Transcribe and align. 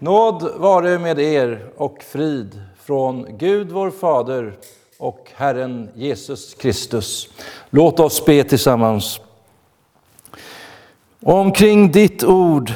Nåd 0.00 0.42
vare 0.56 0.98
med 0.98 1.18
er 1.18 1.70
och 1.76 2.02
frid 2.02 2.62
från 2.84 3.38
Gud 3.38 3.70
vår 3.70 3.90
Fader 3.90 4.56
och 4.98 5.30
Herren 5.34 5.88
Jesus 5.94 6.54
Kristus. 6.54 7.28
Låt 7.70 8.00
oss 8.00 8.24
be 8.24 8.44
tillsammans. 8.44 9.20
Omkring 11.20 11.92
ditt 11.92 12.24
ord, 12.24 12.72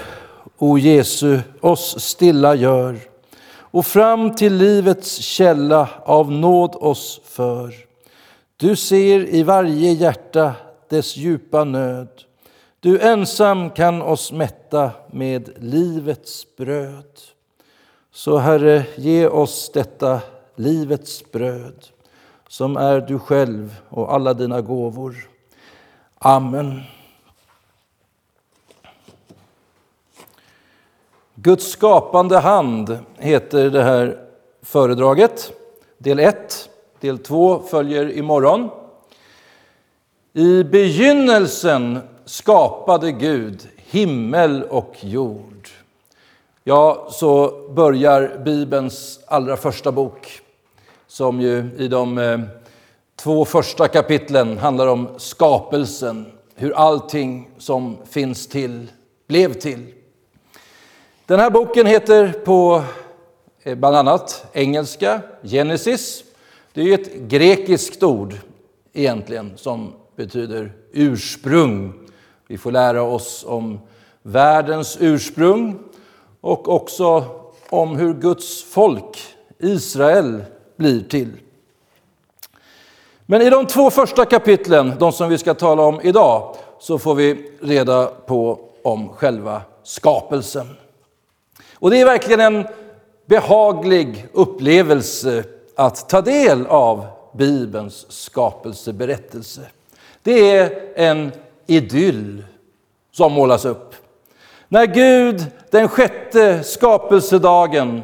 o 0.58 0.79
Jesu, 0.79 1.38
oss 1.61 2.00
stilla 2.00 2.54
gör 2.54 2.98
och 3.54 3.86
fram 3.86 4.34
till 4.34 4.54
livets 4.54 5.16
källa 5.16 5.89
av 6.04 6.32
nåd 6.32 6.75
oss 6.75 7.20
för. 7.25 7.75
Du 8.57 8.77
ser 8.77 9.34
i 9.34 9.43
varje 9.43 9.93
hjärta 9.93 10.52
dess 10.89 11.16
djupa 11.16 11.64
nöd. 11.64 12.09
Du 12.82 13.00
ensam 13.00 13.70
kan 13.70 14.02
oss 14.02 14.32
mätta 14.32 14.90
med 15.10 15.50
livets 15.56 16.56
bröd. 16.56 17.20
Så 18.10 18.38
Herre, 18.38 18.84
ge 18.96 19.27
oss 19.27 19.70
detta 19.74 20.20
livets 20.56 21.32
bröd 21.32 21.87
som 22.48 22.76
är 22.76 23.00
du 23.00 23.18
själv 23.18 23.80
och 23.88 24.14
alla 24.14 24.34
dina 24.34 24.60
gåvor. 24.60 25.28
Amen. 26.18 26.82
Guds 31.34 31.70
skapande 31.70 32.38
hand 32.38 32.98
heter 33.18 33.70
det 33.70 33.82
här 33.82 34.28
föredraget, 34.62 35.52
del 35.98 36.18
1. 36.18 36.70
Del 37.01 37.18
2 37.18 37.62
följer 37.62 38.10
imorgon. 38.10 38.70
I 40.32 40.64
begynnelsen 40.64 42.01
skapade 42.32 43.12
Gud 43.12 43.68
himmel 43.77 44.62
och 44.62 44.96
jord. 45.00 45.68
Ja, 46.64 47.09
så 47.10 47.60
börjar 47.70 48.42
Bibelns 48.45 49.20
allra 49.27 49.56
första 49.56 49.92
bok 49.92 50.40
som 51.07 51.40
ju 51.40 51.70
i 51.79 51.88
de 51.88 52.18
eh, 52.18 52.40
två 53.16 53.45
första 53.45 53.88
kapitlen 53.88 54.59
handlar 54.59 54.87
om 54.87 55.09
skapelsen, 55.16 56.26
hur 56.54 56.73
allting 56.73 57.51
som 57.59 57.96
finns 58.10 58.46
till 58.46 58.92
blev 59.26 59.52
till. 59.52 59.87
Den 61.26 61.40
här 61.40 61.51
boken 61.51 61.87
heter 61.87 62.32
på 62.32 62.82
eh, 63.62 63.74
bland 63.74 63.96
annat 63.96 64.47
engelska 64.53 65.20
Genesis. 65.42 66.25
Det 66.72 66.81
är 66.81 66.84
ju 66.84 66.94
ett 66.94 67.14
grekiskt 67.14 68.03
ord 68.03 68.34
egentligen 68.92 69.53
som 69.56 69.92
betyder 70.16 70.72
ursprung. 70.92 72.01
Vi 72.47 72.59
får 72.59 72.72
lära 72.72 73.03
oss 73.03 73.44
om 73.48 73.81
världens 74.22 74.97
ursprung 75.00 75.78
och 76.41 76.69
också 76.69 77.25
om 77.71 77.97
hur 77.97 78.15
Guds 78.15 78.65
folk, 78.65 79.34
Israel, 79.59 80.44
blir 80.76 81.00
till. 81.00 81.32
Men 83.26 83.43
i 83.43 83.50
de 83.50 83.66
två 83.66 83.91
första 83.91 84.25
kapitlen, 84.25 84.93
de 84.98 85.12
som 85.12 85.28
vi 85.28 85.38
ska 85.38 85.54
tala 85.54 85.82
om 85.82 86.00
idag, 86.03 86.56
så 86.78 86.98
får 86.98 87.15
vi 87.15 87.50
reda 87.60 88.06
på 88.06 88.60
om 88.82 89.09
själva 89.09 89.62
skapelsen. 89.82 90.69
Och 91.75 91.91
det 91.91 92.00
är 92.00 92.04
verkligen 92.04 92.41
en 92.41 92.66
behaglig 93.26 94.26
upplevelse 94.32 95.44
att 95.76 96.09
ta 96.09 96.20
del 96.20 96.66
av 96.66 97.06
Bibelns 97.32 98.06
skapelseberättelse. 98.12 99.60
Det 100.22 100.50
är 100.50 100.93
en 100.97 101.32
idyll 101.66 102.44
som 103.12 103.32
målas 103.32 103.65
upp. 103.65 103.94
När 104.69 104.87
Gud 104.87 105.47
den 105.71 105.88
sjätte 105.88 106.62
skapelsedagen 106.62 108.03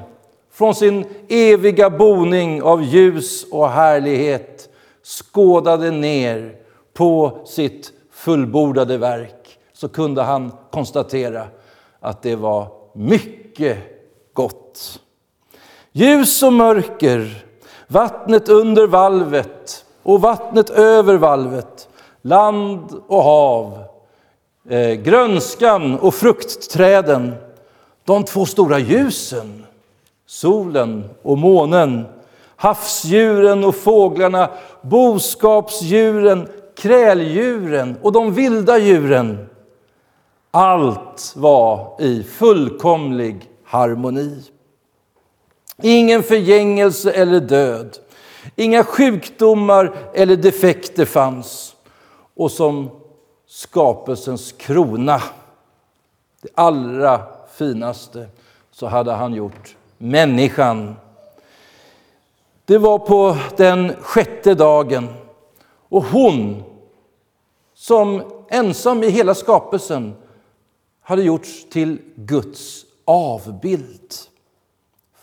från 0.53 0.75
sin 0.75 1.05
eviga 1.29 1.91
boning 1.91 2.63
av 2.63 2.83
ljus 2.83 3.45
och 3.51 3.71
härlighet 3.71 4.69
skådade 5.05 5.91
ner 5.91 6.57
på 6.95 7.39
sitt 7.47 7.93
fullbordade 8.13 8.99
verk 8.99 9.59
så 9.73 9.89
kunde 9.89 10.23
han 10.23 10.53
konstatera 10.71 11.47
att 12.01 12.23
det 12.23 12.37
var 12.37 12.69
mycket 12.95 13.79
gott. 14.33 15.01
Ljus 15.93 16.43
och 16.43 16.53
mörker, 16.53 17.45
vattnet 17.87 18.49
under 18.49 18.87
valvet 18.87 19.85
och 20.03 20.21
vattnet 20.21 20.71
över 20.71 21.17
valvet, 21.17 21.89
land 22.23 22.93
och 23.07 23.23
hav, 23.23 23.79
eh, 24.69 24.93
grönskan 24.93 25.99
och 25.99 26.15
fruktträden, 26.15 27.35
de 28.05 28.25
två 28.25 28.47
stora 28.47 28.79
ljusen, 28.79 29.67
solen 30.27 31.05
och 31.23 31.39
månen, 31.39 32.07
havsdjuren 32.57 33.65
och 33.65 33.75
fåglarna, 33.75 34.51
boskapsdjuren, 34.83 36.49
kräldjuren 36.77 37.97
och 38.03 38.13
de 38.13 38.35
vilda 38.35 38.79
djuren. 38.79 39.49
Allt 40.51 41.33
var 41.37 41.97
i 42.01 42.23
fullkomlig 42.23 43.51
harmoni. 43.65 44.43
Ingen 45.83 46.23
förgängelse 46.23 47.11
eller 47.11 47.41
död. 47.41 47.99
Inga 48.57 48.85
sjukdomar 48.85 49.95
eller 50.15 50.37
defekter 50.37 51.05
fanns. 51.05 51.75
Och 52.39 52.53
som 52.53 52.91
skapelsens 53.47 54.53
krona, 54.53 55.23
det 56.43 56.49
allra 56.55 57.23
finaste, 57.53 58.29
så 58.71 58.87
hade 58.87 59.13
han 59.13 59.35
gjort 59.35 59.77
människan. 59.99 60.97
Det 62.65 62.79
var 62.79 62.99
på 62.99 63.37
den 63.57 63.93
sjätte 64.01 64.55
dagen 64.55 65.09
och 65.89 66.05
hon 66.05 66.63
som 67.75 68.23
ensam 68.49 69.03
i 69.03 69.11
hela 69.11 69.35
skapelsen 69.35 70.17
hade 71.01 71.23
gjorts 71.23 71.67
till 71.71 71.99
Guds 72.15 72.85
avbild. 73.05 74.15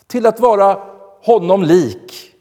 Till 0.08 0.26
att 0.26 0.40
vara 0.40 0.80
honom 1.22 1.64
lik. 1.64 2.35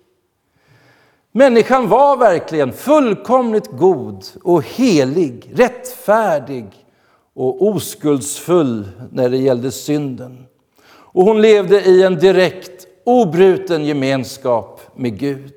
Människan 1.37 1.89
var 1.89 2.17
verkligen 2.17 2.73
fullkomligt 2.73 3.71
god 3.71 4.25
och 4.43 4.63
helig, 4.63 5.53
rättfärdig 5.55 6.87
och 7.35 7.63
oskuldsfull 7.63 8.89
när 9.13 9.29
det 9.29 9.37
gällde 9.37 9.71
synden. 9.71 10.47
Och 10.87 11.25
hon 11.25 11.43
levde 11.43 11.85
i 11.85 12.03
en 12.03 12.19
direkt, 12.19 12.87
obruten 13.05 13.85
gemenskap 13.85 14.81
med 14.95 15.19
Gud. 15.19 15.55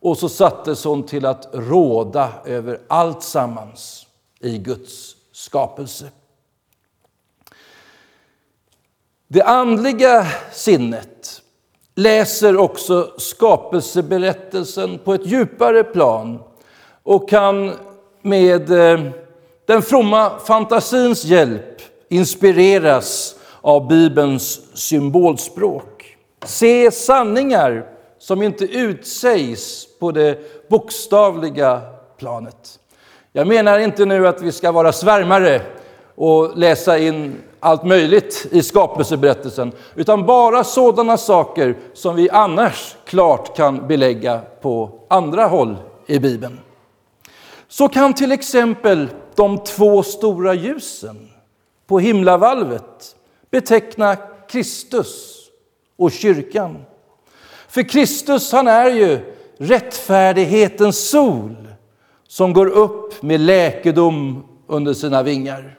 Och 0.00 0.18
så 0.18 0.28
sattes 0.28 0.84
hon 0.84 1.02
till 1.02 1.26
att 1.26 1.48
råda 1.52 2.32
över 2.44 2.80
allt 2.88 3.22
sammans 3.22 4.06
i 4.40 4.58
Guds 4.58 5.16
skapelse. 5.32 6.10
Det 9.28 9.42
andliga 9.42 10.26
sinnet 10.52 11.37
läser 11.98 12.56
också 12.56 13.12
skapelseberättelsen 13.16 14.98
på 14.98 15.14
ett 15.14 15.26
djupare 15.26 15.84
plan 15.84 16.38
och 17.02 17.28
kan 17.28 17.72
med 18.22 18.70
eh, 18.70 19.00
den 19.66 19.82
fromma 19.82 20.38
fantasins 20.38 21.24
hjälp 21.24 21.82
inspireras 22.08 23.34
av 23.60 23.88
Bibelns 23.88 24.76
symbolspråk. 24.76 26.16
Se 26.44 26.90
sanningar 26.90 27.86
som 28.18 28.42
inte 28.42 28.64
utsägs 28.64 29.86
på 29.98 30.10
det 30.10 30.38
bokstavliga 30.68 31.80
planet. 32.18 32.78
Jag 33.32 33.46
menar 33.46 33.78
inte 33.78 34.04
nu 34.04 34.28
att 34.28 34.42
vi 34.42 34.52
ska 34.52 34.72
vara 34.72 34.92
svärmare 34.92 35.60
och 36.14 36.58
läsa 36.58 36.98
in 36.98 37.36
allt 37.60 37.84
möjligt 37.84 38.46
i 38.50 38.62
skapelseberättelsen, 38.62 39.72
utan 39.94 40.26
bara 40.26 40.64
sådana 40.64 41.16
saker 41.16 41.76
som 41.94 42.16
vi 42.16 42.30
annars 42.30 42.96
klart 43.04 43.56
kan 43.56 43.86
belägga 43.86 44.40
på 44.60 44.90
andra 45.08 45.46
håll 45.46 45.76
i 46.06 46.18
Bibeln. 46.18 46.60
Så 47.68 47.88
kan 47.88 48.14
till 48.14 48.32
exempel 48.32 49.08
de 49.34 49.58
två 49.58 50.02
stora 50.02 50.54
ljusen 50.54 51.28
på 51.86 51.98
himlavalvet 51.98 53.16
beteckna 53.50 54.16
Kristus 54.48 55.36
och 55.96 56.12
kyrkan. 56.12 56.84
För 57.68 57.82
Kristus 57.82 58.52
han 58.52 58.68
är 58.68 58.90
ju 58.90 59.34
rättfärdighetens 59.58 61.10
sol 61.10 61.68
som 62.28 62.52
går 62.52 62.66
upp 62.66 63.22
med 63.22 63.40
läkedom 63.40 64.44
under 64.66 64.94
sina 64.94 65.22
vingar. 65.22 65.78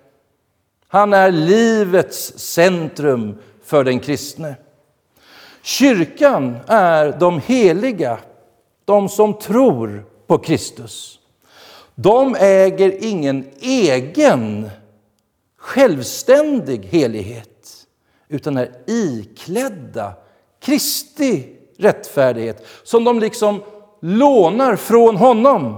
Han 0.91 1.13
är 1.13 1.31
livets 1.31 2.39
centrum 2.39 3.37
för 3.63 3.83
den 3.83 3.99
kristne. 3.99 4.55
Kyrkan 5.61 6.57
är 6.67 7.17
de 7.19 7.41
heliga, 7.45 8.17
de 8.85 9.09
som 9.09 9.33
tror 9.33 10.05
på 10.27 10.37
Kristus. 10.37 11.19
De 11.95 12.35
äger 12.39 13.03
ingen 13.03 13.45
egen 13.59 14.69
självständig 15.57 16.85
helighet, 16.85 17.85
utan 18.27 18.57
är 18.57 18.71
iklädda 18.87 20.13
Kristi 20.61 21.55
rättfärdighet 21.77 22.65
som 22.83 23.03
de 23.03 23.19
liksom 23.19 23.63
lånar 23.99 24.75
från 24.75 25.15
honom. 25.15 25.77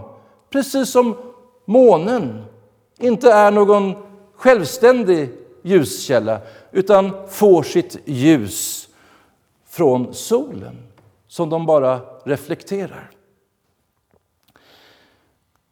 Precis 0.50 0.90
som 0.90 1.18
månen 1.66 2.44
inte 3.00 3.32
är 3.32 3.52
någon 3.52 4.11
självständig 4.42 5.30
ljuskälla 5.62 6.40
utan 6.72 7.28
får 7.30 7.64
sitt 7.64 7.98
ljus 8.06 8.88
från 9.68 10.14
solen 10.14 10.78
som 11.28 11.50
de 11.50 11.66
bara 11.66 12.00
reflekterar. 12.24 13.12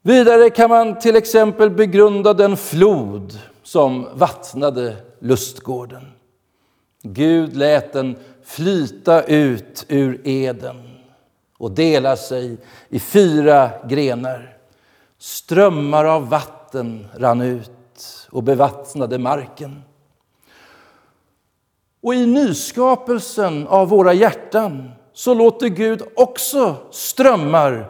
Vidare 0.01 0.49
kan 0.49 0.69
man 0.69 0.99
till 0.99 1.15
exempel 1.15 1.69
begrunda 1.69 2.33
den 2.33 2.57
flod 2.57 3.39
som 3.63 4.07
vattnade 4.13 4.95
lustgården. 5.19 6.11
Gud 7.01 7.55
lät 7.55 7.93
den 7.93 8.15
flyta 8.43 9.23
ut 9.23 9.85
ur 9.87 10.21
Eden 10.23 10.89
och 11.57 11.71
dela 11.71 12.17
sig 12.17 12.57
i 12.89 12.99
fyra 12.99 13.69
grenar. 13.87 14.57
Strömmar 15.17 16.05
av 16.05 16.29
vatten 16.29 17.07
rann 17.17 17.41
ut 17.41 17.71
och 18.31 18.43
bevattnade 18.43 19.17
marken. 19.17 19.81
Och 22.01 22.15
i 22.15 22.25
nyskapelsen 22.25 23.67
av 23.67 23.89
våra 23.89 24.13
hjärtan 24.13 24.91
så 25.13 25.33
låter 25.33 25.67
Gud 25.67 26.01
också 26.15 26.75
strömmar, 26.91 27.89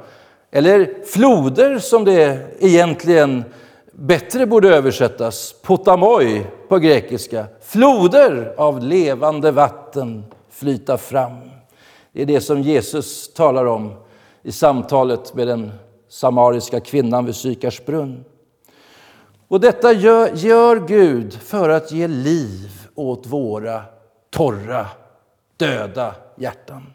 eller 0.51 1.05
floder 1.05 1.79
som 1.79 2.05
det 2.05 2.47
egentligen 2.59 3.43
bättre 3.91 4.45
borde 4.45 4.75
översättas, 4.75 5.55
potamoi 5.61 6.45
på 6.69 6.77
grekiska, 6.77 7.45
floder 7.61 8.53
av 8.57 8.83
levande 8.83 9.51
vatten 9.51 10.23
flyta 10.49 10.97
fram. 10.97 11.37
Det 12.11 12.21
är 12.21 12.25
det 12.25 12.41
som 12.41 12.61
Jesus 12.61 13.33
talar 13.33 13.65
om 13.65 13.93
i 14.43 14.51
samtalet 14.51 15.33
med 15.33 15.47
den 15.47 15.71
samariska 16.09 16.79
kvinnan 16.79 17.25
vid 17.25 17.35
Sykars 17.35 17.85
brunn. 17.85 18.25
Och 19.49 19.59
detta 19.59 19.93
gör, 19.93 20.31
gör 20.35 20.87
Gud 20.87 21.33
för 21.33 21.69
att 21.69 21.91
ge 21.91 22.07
liv 22.07 22.69
åt 22.95 23.25
våra 23.25 23.81
torra, 24.29 24.85
döda 25.57 26.15
hjärtan. 26.35 26.93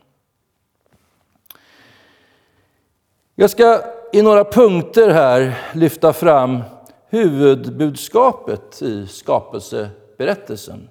Jag 3.34 3.50
ska 3.50 3.80
i 4.12 4.22
några 4.22 4.44
punkter 4.44 5.10
här 5.10 5.54
lyfta 5.72 6.12
fram 6.12 6.62
huvudbudskapet 7.08 8.82
i 8.82 9.06
skapelseberättelsen. 9.06 10.88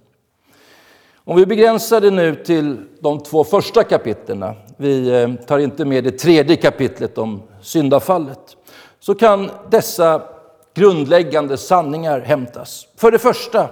Om 1.15 1.38
vi 1.38 1.45
begränsar 1.45 2.01
det 2.01 2.12
nu 2.12 2.36
till 2.36 2.77
de 3.00 3.19
två 3.19 3.44
första 3.44 3.83
kapitlerna, 3.83 4.56
vi 4.77 5.21
eh, 5.21 5.33
tar 5.33 5.60
inte 5.60 5.86
med 5.86 6.04
det 6.04 6.12
tredje 6.12 6.56
kapitlet 6.56 7.18
om 7.18 7.44
syndafallet, 7.62 8.57
så 9.00 9.15
kan 9.15 9.51
dessa 9.69 10.32
grundläggande 10.74 11.58
sanningar 11.58 12.20
hämtas. 12.20 12.88
För 12.98 13.12
det 13.12 13.20
första, 13.20 13.70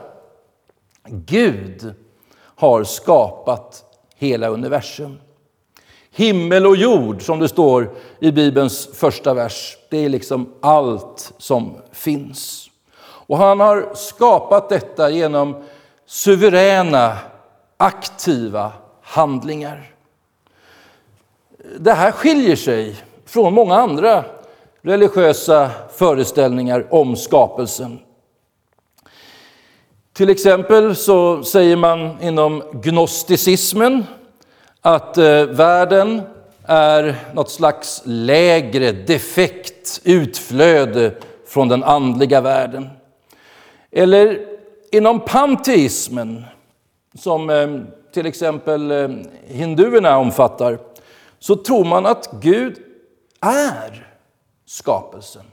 Gud 1.07 1.93
har 2.55 2.83
skapat 2.83 3.83
hela 4.15 4.47
universum. 4.47 5.19
Himmel 6.11 6.65
och 6.65 6.75
jord, 6.75 7.21
som 7.21 7.39
det 7.39 7.47
står 7.47 7.89
i 8.19 8.31
Bibelns 8.31 8.89
första 8.93 9.33
vers, 9.33 9.77
det 9.89 9.97
är 9.97 10.09
liksom 10.09 10.53
allt 10.61 11.33
som 11.37 11.77
finns. 11.91 12.69
Och 13.01 13.37
han 13.37 13.59
har 13.59 13.91
skapat 13.95 14.69
detta 14.69 15.09
genom 15.09 15.63
suveräna, 16.05 17.17
aktiva 17.77 18.71
handlingar. 19.01 19.93
Det 21.79 21.93
här 21.93 22.11
skiljer 22.11 22.55
sig 22.55 22.95
från 23.25 23.53
många 23.53 23.75
andra 23.75 24.25
religiösa 24.81 25.71
föreställningar 25.95 26.87
om 26.89 27.15
skapelsen. 27.15 27.99
Till 30.13 30.29
exempel 30.29 30.95
så 30.95 31.43
säger 31.43 31.75
man 31.75 32.21
inom 32.21 32.63
gnosticismen 32.73 34.03
att 34.81 35.17
eh, 35.17 35.43
världen 35.45 36.21
är 36.65 37.15
något 37.33 37.51
slags 37.51 38.01
lägre, 38.05 38.91
defekt 38.91 40.01
utflöde 40.03 41.15
från 41.47 41.67
den 41.67 41.83
andliga 41.83 42.41
världen. 42.41 42.89
Eller 43.91 44.39
inom 44.91 45.19
panteismen, 45.19 46.45
som 47.19 47.49
eh, 47.49 47.79
till 48.13 48.25
exempel 48.25 48.91
eh, 48.91 49.09
hinduerna 49.47 50.17
omfattar, 50.17 50.79
så 51.39 51.55
tror 51.55 51.85
man 51.85 52.05
att 52.05 52.29
Gud 52.41 52.77
är 53.41 54.10
skapelsen. 54.71 55.43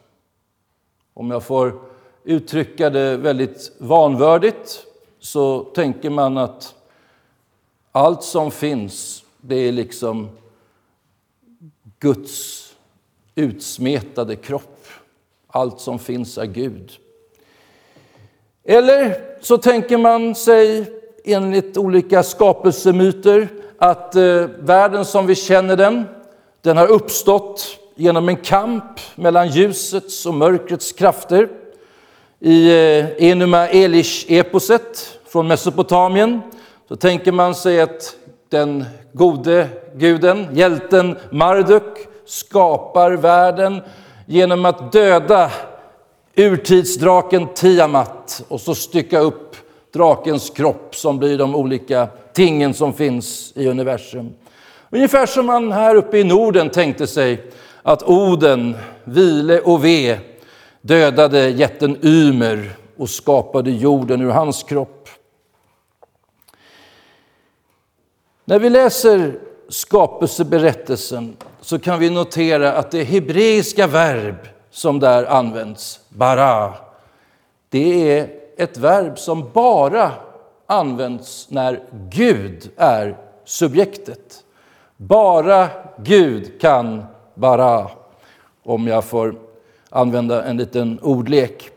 Om 1.15 1.31
jag 1.31 1.43
får 1.43 1.81
uttrycka 2.25 2.91
det 2.91 3.17
väldigt 3.17 3.73
vanvördigt 3.79 4.87
så 5.19 5.61
tänker 5.65 6.11
man 6.11 6.38
att 6.38 6.75
allt 7.93 8.23
som 8.23 8.50
finns, 8.50 9.25
det 9.41 9.55
är 9.56 9.73
liksom 9.73 10.29
Guds 11.99 12.65
utsmetade 13.35 14.37
kropp. 14.37 14.87
Allt 15.47 15.81
som 15.81 15.99
finns 15.99 16.38
är 16.38 16.47
Gud. 16.47 16.93
Eller 18.64 19.25
så 19.41 19.59
tänker 19.59 19.99
man 19.99 20.35
sig 20.35 20.93
enligt 21.25 21.76
olika 21.76 22.23
skapelsemyter 22.23 23.49
att 23.79 24.14
eh, 24.14 24.47
världen 24.59 25.05
som 25.05 25.26
vi 25.26 25.35
känner 25.35 25.76
den, 25.76 26.05
den 26.61 26.76
har 26.76 26.87
uppstått 26.87 27.77
genom 27.99 28.29
en 28.29 28.37
kamp 28.37 29.00
mellan 29.15 29.49
ljusets 29.49 30.27
och 30.27 30.35
mörkrets 30.35 30.93
krafter. 30.93 31.49
I 32.41 32.69
eh, 32.69 33.06
Enuma 33.19 33.69
Elish-eposet 33.69 35.19
från 35.29 35.49
Mesopotamien 35.49 36.41
så 36.89 36.97
tänker 36.97 37.33
man 37.33 37.55
sig 37.55 37.81
att 37.81 38.17
den 38.49 38.85
gode 39.12 39.69
guden, 39.95 40.47
hjälten 40.53 41.17
Marduk, 41.31 42.09
skapar 42.27 43.12
världen 43.12 43.83
genom 44.27 44.65
att 44.65 44.93
döda 44.93 45.50
urtidsdraken 46.37 47.47
Tiamat 47.55 48.45
och 48.49 48.61
så 48.61 48.75
stycka 48.75 49.19
upp 49.19 49.56
drakens 49.93 50.50
kropp 50.50 50.95
som 50.95 51.19
blir 51.19 51.39
de 51.39 51.55
olika 51.55 52.09
tingen 52.33 52.75
som 52.75 52.93
finns 52.93 53.53
i 53.56 53.69
universum. 53.69 54.35
Ungefär 54.90 55.26
som 55.26 55.47
man 55.47 55.73
här 55.73 55.95
uppe 55.95 56.19
i 56.19 56.25
Norden 56.25 56.71
tänkte 56.71 57.07
sig 57.07 57.50
att 57.88 58.02
Oden, 58.02 58.76
Vile 59.04 59.61
och 59.61 59.85
Ve 59.85 60.18
dödade 60.80 61.49
jätten 61.49 61.99
Ymer 62.02 62.71
och 62.97 63.11
skapade 63.11 63.71
jorden 63.71 64.21
ur 64.23 64.30
hans 64.30 64.62
kropp. 64.62 65.09
När 68.45 68.59
vi 68.59 68.71
läser 68.71 69.38
skapelseberättelsen 69.68 71.37
så 71.61 71.78
kan 71.78 71.99
vi 71.99 72.11
notera 72.11 72.73
att 72.73 72.90
det 72.90 73.04
hebreiska 73.04 73.87
verb 73.87 74.37
som 74.71 75.00
där 75.00 75.25
används, 75.25 76.00
bara, 76.09 76.75
det 77.68 78.18
är 78.18 78.30
ett 78.57 78.78
verb 78.78 79.18
som 79.18 79.50
bara 79.52 80.12
används 80.66 81.47
när 81.50 81.83
Gud 82.11 82.71
är 82.76 83.16
subjektet. 83.45 84.45
Bara 84.97 85.68
Gud 85.99 86.61
kan 86.61 87.04
bara, 87.38 87.90
om 88.64 88.87
jag 88.87 89.04
får 89.04 89.35
använda 89.90 90.45
en 90.45 90.57
liten 90.57 90.99
ordlek. 91.02 91.71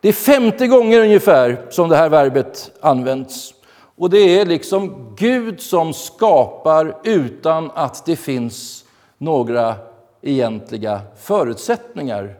Det 0.00 0.08
är 0.08 0.12
femte 0.12 0.66
gånger 0.66 1.00
ungefär 1.00 1.66
som 1.70 1.88
det 1.88 1.96
här 1.96 2.08
verbet 2.08 2.70
används. 2.80 3.54
Och 3.96 4.10
det 4.10 4.18
är 4.18 4.46
liksom 4.46 5.14
Gud 5.16 5.60
som 5.60 5.92
skapar 5.92 6.96
utan 7.04 7.70
att 7.74 8.04
det 8.06 8.16
finns 8.16 8.84
några 9.18 9.74
egentliga 10.22 11.00
förutsättningar 11.16 12.34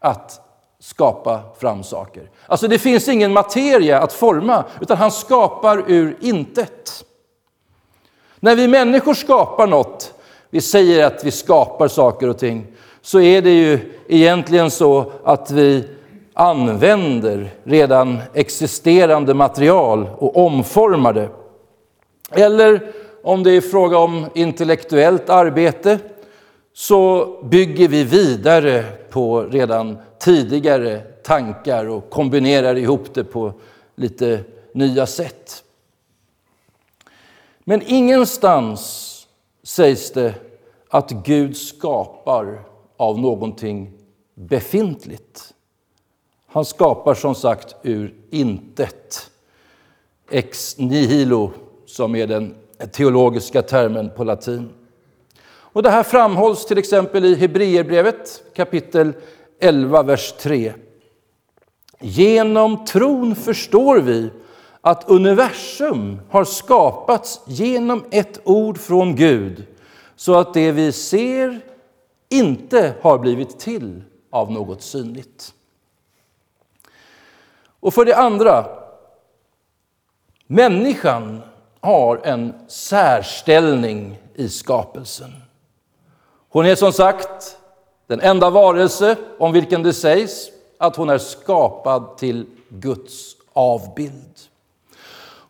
att 0.00 0.40
skapa 0.80 1.40
fram 1.58 1.82
saker. 1.82 2.30
Alltså 2.46 2.68
det 2.68 2.78
finns 2.78 3.08
ingen 3.08 3.32
materia 3.32 4.00
att 4.00 4.12
forma, 4.12 4.64
utan 4.80 4.96
han 4.96 5.10
skapar 5.10 5.84
ur 5.86 6.16
intet. 6.20 7.04
När 8.40 8.56
vi 8.56 8.68
människor 8.68 9.14
skapar 9.14 9.66
något, 9.66 10.14
vi 10.50 10.60
säger 10.60 11.06
att 11.06 11.24
vi 11.24 11.30
skapar 11.30 11.88
saker 11.88 12.28
och 12.28 12.38
ting, 12.38 12.66
så 13.02 13.20
är 13.20 13.42
det 13.42 13.50
ju 13.50 13.78
egentligen 14.08 14.70
så 14.70 15.12
att 15.24 15.50
vi 15.50 15.84
använder 16.34 17.50
redan 17.64 18.18
existerande 18.34 19.34
material 19.34 20.08
och 20.18 20.36
omformar 20.36 21.12
det. 21.12 21.28
Eller 22.30 22.92
om 23.22 23.42
det 23.42 23.50
är 23.50 23.60
fråga 23.60 23.98
om 23.98 24.26
intellektuellt 24.34 25.30
arbete 25.30 25.98
så 26.74 27.26
bygger 27.44 27.88
vi 27.88 28.04
vidare 28.04 28.84
på 29.10 29.42
redan 29.42 29.98
tidigare 30.18 31.00
tankar 31.22 31.88
och 31.88 32.10
kombinerar 32.10 32.78
ihop 32.78 33.14
det 33.14 33.24
på 33.24 33.52
lite 33.94 34.40
nya 34.72 35.06
sätt. 35.06 35.64
Men 37.64 37.82
ingenstans 37.86 39.07
sägs 39.68 40.12
det 40.12 40.34
att 40.88 41.10
Gud 41.10 41.56
skapar 41.56 42.64
av 42.96 43.18
någonting 43.18 43.92
befintligt. 44.34 45.54
Han 46.46 46.64
skapar 46.64 47.14
som 47.14 47.34
sagt 47.34 47.76
ur 47.82 48.14
intet. 48.30 49.30
Ex 50.30 50.78
nihilo, 50.78 51.50
som 51.86 52.14
är 52.14 52.26
den 52.26 52.54
teologiska 52.92 53.62
termen 53.62 54.10
på 54.16 54.24
latin. 54.24 54.70
Och 55.48 55.82
det 55.82 55.90
här 55.90 56.02
framhålls 56.02 56.66
till 56.66 56.78
exempel 56.78 57.24
i 57.24 57.34
Hebreerbrevet 57.34 58.42
kapitel 58.54 59.12
11, 59.60 60.02
vers 60.02 60.32
3. 60.32 60.72
Genom 62.00 62.84
tron 62.84 63.34
förstår 63.34 64.00
vi 64.00 64.30
att 64.80 65.08
universum 65.08 66.20
har 66.30 66.44
skapats 66.44 67.40
genom 67.46 68.04
ett 68.10 68.40
ord 68.44 68.78
från 68.78 69.16
Gud 69.16 69.66
så 70.16 70.34
att 70.34 70.54
det 70.54 70.72
vi 70.72 70.92
ser 70.92 71.60
inte 72.28 72.94
har 73.02 73.18
blivit 73.18 73.58
till 73.58 74.02
av 74.30 74.52
något 74.52 74.82
synligt. 74.82 75.54
Och 77.80 77.94
för 77.94 78.04
det 78.04 78.16
andra, 78.16 78.66
människan 80.46 81.42
har 81.80 82.20
en 82.24 82.54
särställning 82.68 84.18
i 84.34 84.48
skapelsen. 84.48 85.32
Hon 86.48 86.66
är 86.66 86.74
som 86.74 86.92
sagt 86.92 87.58
den 88.06 88.20
enda 88.20 88.50
varelse 88.50 89.16
om 89.38 89.52
vilken 89.52 89.82
det 89.82 89.92
sägs 89.92 90.50
att 90.78 90.96
hon 90.96 91.10
är 91.10 91.18
skapad 91.18 92.16
till 92.16 92.46
Guds 92.68 93.36
avbild. 93.52 94.47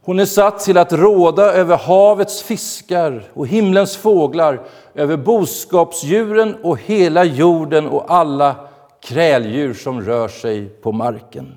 Hon 0.09 0.19
är 0.19 0.25
satt 0.25 0.61
till 0.61 0.79
att 0.79 0.93
råda 0.93 1.53
över 1.53 1.77
havets 1.77 2.43
fiskar 2.43 3.31
och 3.35 3.47
himlens 3.47 3.97
fåglar, 3.97 4.67
över 4.95 5.17
boskapsdjuren 5.17 6.55
och 6.63 6.79
hela 6.79 7.25
jorden 7.25 7.87
och 7.87 8.05
alla 8.15 8.69
kräldjur 9.01 9.75
som 9.75 10.01
rör 10.01 10.29
sig 10.29 10.69
på 10.69 10.93
marken. 10.93 11.55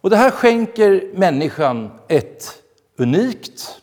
Och 0.00 0.10
det 0.10 0.16
här 0.16 0.30
skänker 0.30 1.10
människan 1.14 1.90
ett 2.08 2.62
unikt 2.96 3.80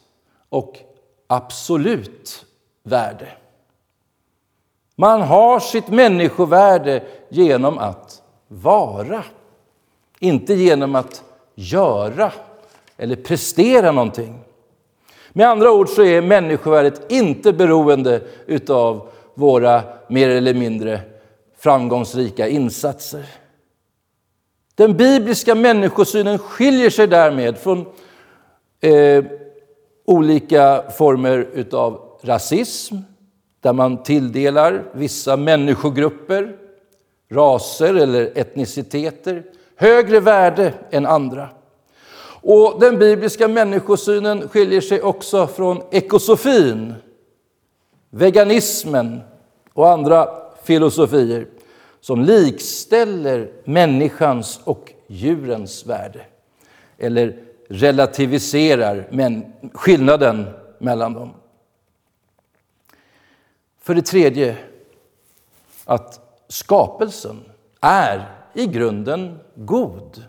och 0.50 0.80
absolut 1.28 2.46
värde. 2.84 3.28
Man 4.96 5.22
har 5.22 5.60
sitt 5.60 5.88
människovärde 5.88 7.04
genom 7.30 7.78
att 7.78 8.22
vara, 8.48 9.24
inte 10.20 10.54
genom 10.54 10.96
att 10.96 11.24
göra 11.56 12.32
eller 12.98 13.16
prestera 13.16 13.92
någonting. 13.92 14.40
Med 15.34 15.48
andra 15.48 15.72
ord 15.72 15.90
så 15.90 16.04
är 16.04 16.22
människovärdet 16.22 17.12
inte 17.12 17.54
beroende 17.54 18.22
av 18.70 19.10
våra 19.34 19.84
mer 20.10 20.30
eller 20.30 20.54
mindre 20.54 21.00
framgångsrika 21.58 22.48
insatser. 22.48 23.26
Den 24.76 24.98
bibliska 24.98 25.56
människosynen 25.56 26.38
skiljer 26.38 26.90
sig 26.90 27.08
därmed 27.08 27.58
från 27.58 27.86
eh, 28.82 29.24
olika 30.06 30.84
former 30.98 31.66
av 31.72 32.20
rasism 32.22 32.96
där 33.60 33.74
man 33.74 34.04
tilldelar 34.04 34.84
vissa 34.94 35.38
människogrupper, 35.38 36.56
raser 37.32 37.96
eller 37.96 38.32
etniciteter 38.36 39.44
högre 39.76 40.20
värde 40.20 40.74
än 40.92 41.06
andra. 41.06 41.50
Och 42.48 42.80
den 42.80 43.00
bibliska 43.00 43.48
människosynen 43.48 44.50
skiljer 44.50 44.82
sig 44.82 45.02
också 45.02 45.48
från 45.48 45.82
ekosofin, 45.92 46.94
veganismen 48.10 49.22
och 49.74 49.90
andra 49.90 50.30
filosofier 50.64 51.48
som 52.02 52.22
likställer 52.22 53.52
människans 53.64 54.60
och 54.64 54.94
djurens 55.08 55.86
värde 55.86 56.26
eller 56.98 57.40
relativiserar 57.70 59.10
skillnaden 59.74 60.46
mellan 60.80 61.14
dem. 61.14 61.34
För 63.82 63.94
det 63.96 64.02
tredje, 64.02 64.58
att 65.86 66.20
skapelsen 66.48 67.44
är 67.82 68.30
i 68.54 68.66
grunden 68.66 69.40
god. 69.56 70.24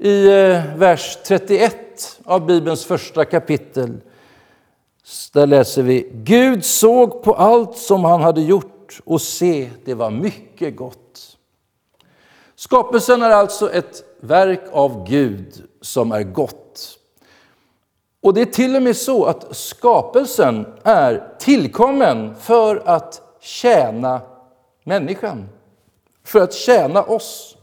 I 0.00 0.26
eh, 0.26 0.76
vers 0.76 1.18
31 1.24 2.20
av 2.24 2.46
Bibelns 2.46 2.84
första 2.84 3.24
kapitel 3.24 4.00
där 5.32 5.46
läser 5.46 5.82
vi 5.82 6.10
Gud 6.12 6.64
såg 6.64 7.22
på 7.22 7.34
allt 7.34 7.76
som 7.76 8.04
han 8.04 8.22
hade 8.22 8.40
gjort 8.40 9.00
och 9.04 9.20
se, 9.20 9.70
det 9.84 9.94
var 9.94 10.10
mycket 10.10 10.76
gott. 10.76 11.36
Skapelsen 12.54 13.22
är 13.22 13.30
alltså 13.30 13.72
ett 13.72 14.02
verk 14.20 14.62
av 14.72 15.06
Gud 15.08 15.62
som 15.80 16.12
är 16.12 16.22
gott. 16.22 16.98
Och 18.22 18.34
det 18.34 18.40
är 18.40 18.46
till 18.46 18.76
och 18.76 18.82
med 18.82 18.96
så 18.96 19.24
att 19.24 19.56
skapelsen 19.56 20.66
är 20.82 21.34
tillkommen 21.38 22.34
för 22.34 22.82
att 22.84 23.22
tjäna 23.40 24.20
människan, 24.84 25.48
för 26.24 26.40
att 26.40 26.54
tjäna 26.54 27.02
oss 27.02 27.57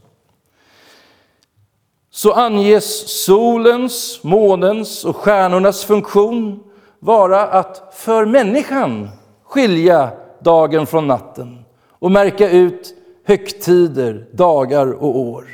så 2.16 2.32
anges 2.32 3.08
solens, 3.26 4.20
månens 4.24 5.06
och 5.06 5.16
stjärnornas 5.16 5.84
funktion 5.84 6.64
vara 7.00 7.42
att 7.42 7.94
för 7.96 8.26
människan 8.26 9.10
skilja 9.44 10.10
dagen 10.40 10.86
från 10.86 11.08
natten 11.08 11.66
och 11.90 12.12
märka 12.12 12.50
ut 12.50 12.94
högtider, 13.26 14.28
dagar 14.32 14.92
och 14.92 15.20
år. 15.20 15.46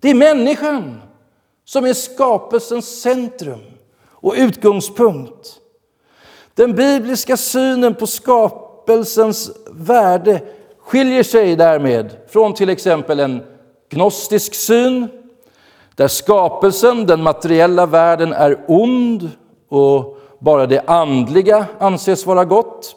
Det 0.00 0.10
är 0.10 0.14
människan 0.14 1.00
som 1.64 1.84
är 1.84 1.92
skapelsens 1.92 3.00
centrum 3.00 3.60
och 4.08 4.34
utgångspunkt. 4.36 5.56
Den 6.54 6.74
bibliska 6.74 7.36
synen 7.36 7.94
på 7.94 8.06
skapelsens 8.06 9.50
värde 9.70 10.42
skiljer 10.78 11.22
sig 11.22 11.56
därmed 11.56 12.16
från 12.28 12.54
till 12.54 12.68
exempel 12.68 13.20
en 13.20 13.42
gnostisk 13.90 14.54
syn 14.54 15.08
där 15.94 16.08
skapelsen, 16.08 17.06
den 17.06 17.22
materiella 17.22 17.86
världen, 17.86 18.32
är 18.32 18.64
ond 18.68 19.30
och 19.68 20.18
bara 20.38 20.66
det 20.66 20.80
andliga 20.86 21.66
anses 21.78 22.26
vara 22.26 22.44
gott. 22.44 22.96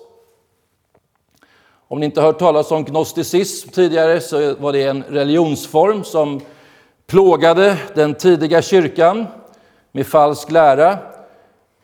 Om 1.87 1.99
ni 1.99 2.05
inte 2.05 2.21
hört 2.21 2.39
talas 2.39 2.71
om 2.71 2.83
gnosticism 2.83 3.69
tidigare 3.69 4.21
så 4.21 4.55
var 4.55 4.73
det 4.73 4.83
en 4.83 5.03
religionsform 5.03 6.03
som 6.03 6.41
plågade 7.07 7.77
den 7.93 8.15
tidiga 8.15 8.61
kyrkan 8.61 9.25
med 9.91 10.07
falsk 10.07 10.51
lära. 10.51 10.97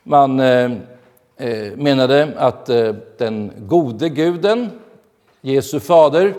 Man 0.02 0.40
eh, 0.40 0.70
eh 1.36 1.76
menade 1.76 2.32
att 2.36 2.68
eh, 2.68 2.94
den 3.18 3.52
gode 3.58 4.08
guden, 4.08 4.70
Jesu 5.40 5.80
fader, 5.80 6.34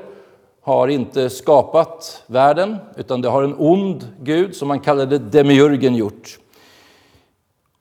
har 0.65 0.87
inte 0.87 1.29
skapat 1.29 2.23
världen, 2.27 2.77
utan 2.97 3.21
det 3.21 3.29
har 3.29 3.43
en 3.43 3.55
ond 3.57 4.07
gud 4.21 4.55
som 4.55 4.67
man 4.67 4.79
kallade 4.79 5.17
demiurgen 5.19 5.95
gjort. 5.95 6.39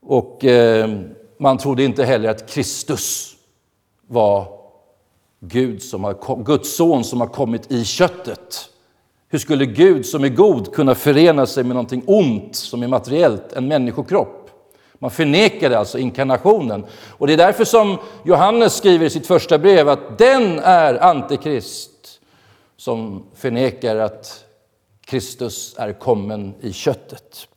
Och 0.03 0.45
eh, 0.45 0.91
man 1.39 1.59
trodde 1.59 1.85
inte 1.85 2.05
heller 2.05 2.29
att 2.29 2.51
Kristus 2.51 3.35
var 4.07 4.47
Gud 5.41 5.83
som 5.83 6.05
har, 6.05 6.45
Guds 6.45 6.77
son 6.77 7.05
som 7.05 7.21
har 7.21 7.29
kommit 7.29 7.73
i 7.73 7.85
köttet. 7.85 8.69
Hur 9.29 9.39
skulle 9.39 9.67
Gud 9.67 10.07
som 10.07 10.25
är 10.25 10.29
god 10.29 10.75
kunna 10.75 10.95
förena 10.95 11.47
sig 11.47 11.65
med 11.65 11.75
någonting 11.75 12.03
ont 12.07 12.57
som 12.57 12.83
är 12.83 12.89
materiellt, 12.89 13.53
en 13.53 13.69
människokropp? 13.69 14.51
Man 14.99 15.11
förnekade 15.11 15.79
alltså 15.79 15.99
inkarnationen. 15.99 16.85
Och 17.11 17.27
det 17.27 17.33
är 17.33 17.37
därför 17.37 17.65
som 17.65 17.99
Johannes 18.25 18.75
skriver 18.75 19.07
i 19.07 19.11
sitt 19.11 19.27
första 19.27 19.59
brev 19.59 19.89
att 19.89 20.19
den 20.19 20.59
är 20.59 21.03
antikrist 21.03 21.91
som 22.77 23.27
förnekar 23.35 23.97
att 23.97 24.45
Kristus 25.05 25.75
är 25.79 25.93
kommen 25.93 26.55
i 26.61 26.73
köttet. 26.73 27.49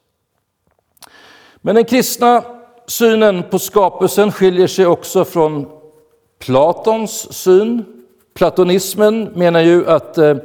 Men 1.58 1.76
den 1.76 1.86
kristna 1.86 2.44
synen 2.88 3.44
på 3.44 3.60
skapelsen 3.60 4.32
skiljer 4.32 4.68
sig 4.68 4.86
också 4.86 5.26
från 5.26 5.68
Platons 6.40 7.34
syn. 7.34 7.86
Platonismen 8.34 9.24
menar 9.24 9.62
ju 9.62 9.90
att 9.90 10.18
eh, 10.18 10.38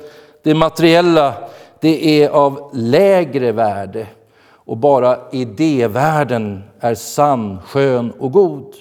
det 0.43 0.55
materiella 0.55 1.35
det 1.81 2.23
är 2.23 2.29
av 2.29 2.71
lägre 2.73 3.53
värde 3.53 4.07
och 4.65 4.77
bara 4.77 5.19
idévärlden 5.33 6.63
är 6.81 6.95
sann, 6.95 7.59
skön 7.67 8.11
och 8.11 8.33
god. 8.33 8.75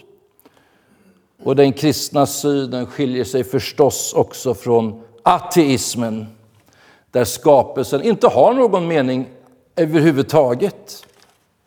Och 1.43 1.55
den 1.55 1.73
kristna 1.73 2.25
synen 2.25 2.85
skiljer 2.85 3.23
sig 3.23 3.43
förstås 3.43 4.13
också 4.13 4.53
från 4.53 5.03
ateismen, 5.23 6.27
där 7.11 7.23
skapelsen 7.23 8.03
inte 8.03 8.27
har 8.27 8.53
någon 8.53 8.87
mening 8.87 9.27
överhuvudtaget 9.75 11.05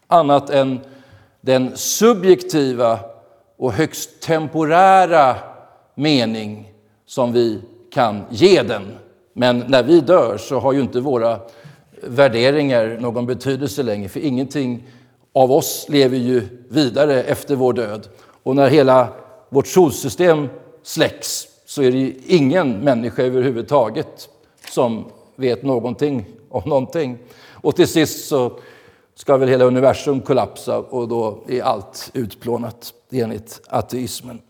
annat 0.06 0.50
än 0.50 0.80
den 1.40 1.76
subjektiva 1.76 2.98
och 3.56 3.72
högst 3.72 4.20
temporära 4.20 5.36
mening 5.94 6.72
som 7.06 7.32
vi 7.32 7.60
kan 7.92 8.24
ge 8.30 8.62
den. 8.62 8.82
Men 9.32 9.64
när 9.68 9.82
vi 9.82 10.00
dör 10.00 10.36
så 10.36 10.58
har 10.58 10.72
ju 10.72 10.80
inte 10.80 11.00
våra 11.00 11.38
värderingar 12.02 12.98
någon 13.00 13.26
betydelse 13.26 13.82
längre, 13.82 14.08
för 14.08 14.20
ingenting 14.20 14.88
av 15.32 15.52
oss 15.52 15.86
lever 15.88 16.16
ju 16.16 16.48
vidare 16.68 17.22
efter 17.22 17.56
vår 17.56 17.72
död. 17.72 18.08
Och 18.42 18.56
när 18.56 18.68
hela 18.68 19.08
vårt 19.48 19.66
solsystem 19.66 20.48
släcks 20.82 21.46
så 21.74 21.82
är 21.82 21.90
det 21.90 21.98
ju 21.98 22.14
ingen 22.26 22.78
människa 22.78 23.22
överhuvudtaget 23.22 24.28
som 24.68 25.04
vet 25.36 25.62
någonting 25.62 26.26
om 26.48 26.62
någonting. 26.66 27.18
Och 27.50 27.76
till 27.76 27.88
sist 27.88 28.28
så 28.28 28.58
ska 29.14 29.36
väl 29.36 29.48
hela 29.48 29.64
universum 29.64 30.20
kollapsa 30.20 30.78
och 30.78 31.08
då 31.08 31.38
är 31.48 31.62
allt 31.62 32.10
utplånat 32.14 32.94
enligt 33.10 33.60
ateismen. 33.66 34.42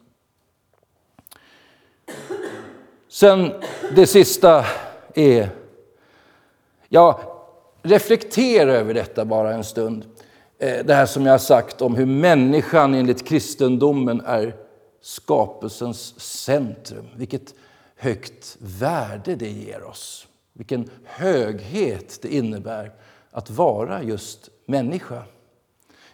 Sen 3.09 3.53
det 3.97 4.07
sista 4.07 4.65
är, 5.15 5.49
ja, 6.89 7.21
reflektera 7.83 8.73
över 8.73 8.95
detta 8.95 9.25
bara 9.25 9.55
en 9.55 9.65
stund. 9.65 10.05
Eh, 10.59 10.85
det 10.85 10.95
här 10.95 11.07
som 11.07 11.27
jag 11.27 11.33
har 11.33 11.39
sagt 11.39 11.83
om 11.83 11.95
hur 11.95 12.07
människan 12.07 12.95
enligt 12.95 13.27
kristendomen 13.29 14.21
är 14.27 14.64
skapelsens 15.05 16.21
centrum. 16.21 17.07
Vilket 17.17 17.55
högt 17.97 18.57
värde 18.59 19.35
det 19.35 19.51
ger 19.51 19.83
oss. 19.83 20.27
Vilken 20.53 20.91
höghet 21.05 22.19
det 22.23 22.35
innebär 22.35 22.93
att 23.31 23.51
vara 23.51 24.03
just 24.03 24.51
människa. 24.67 25.23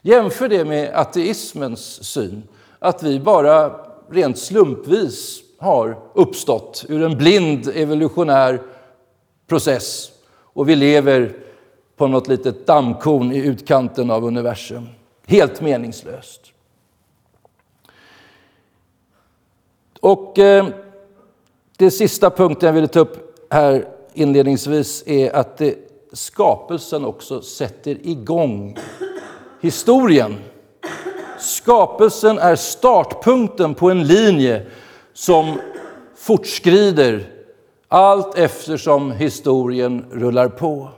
Jämför 0.02 0.48
det 0.48 0.64
med 0.64 0.94
ateismens 0.94 2.04
syn, 2.04 2.42
att 2.78 3.02
vi 3.02 3.20
bara 3.20 3.86
rent 4.10 4.38
slumpvis 4.38 5.40
har 5.58 6.02
uppstått 6.14 6.84
ur 6.88 7.02
en 7.02 7.18
blind 7.18 7.68
evolutionär 7.74 8.62
process 9.46 10.12
och 10.28 10.68
vi 10.68 10.76
lever 10.76 11.36
på 11.96 12.06
något 12.06 12.28
litet 12.28 12.66
dammkorn 12.66 13.32
i 13.32 13.38
utkanten 13.38 14.10
av 14.10 14.24
universum. 14.24 14.88
Helt 15.26 15.60
meningslöst. 15.60 16.52
Och 20.00 20.38
eh, 20.38 20.66
det 21.76 21.90
sista 21.90 22.30
punkten 22.30 22.66
jag 22.66 22.74
ville 22.74 22.88
ta 22.88 23.00
upp 23.00 23.46
här 23.50 23.88
inledningsvis 24.14 25.02
är 25.06 25.36
att 25.36 25.56
det, 25.56 25.74
skapelsen 26.12 27.04
också 27.04 27.42
sätter 27.42 28.06
igång 28.06 28.76
historien. 29.60 30.36
Skapelsen 31.38 32.38
är 32.38 32.56
startpunkten 32.56 33.74
på 33.74 33.90
en 33.90 34.06
linje 34.06 34.66
som 35.12 35.60
fortskrider 36.16 37.32
allt 37.88 38.38
eftersom 38.38 39.12
historien 39.12 40.04
rullar 40.12 40.48
på. 40.48 40.88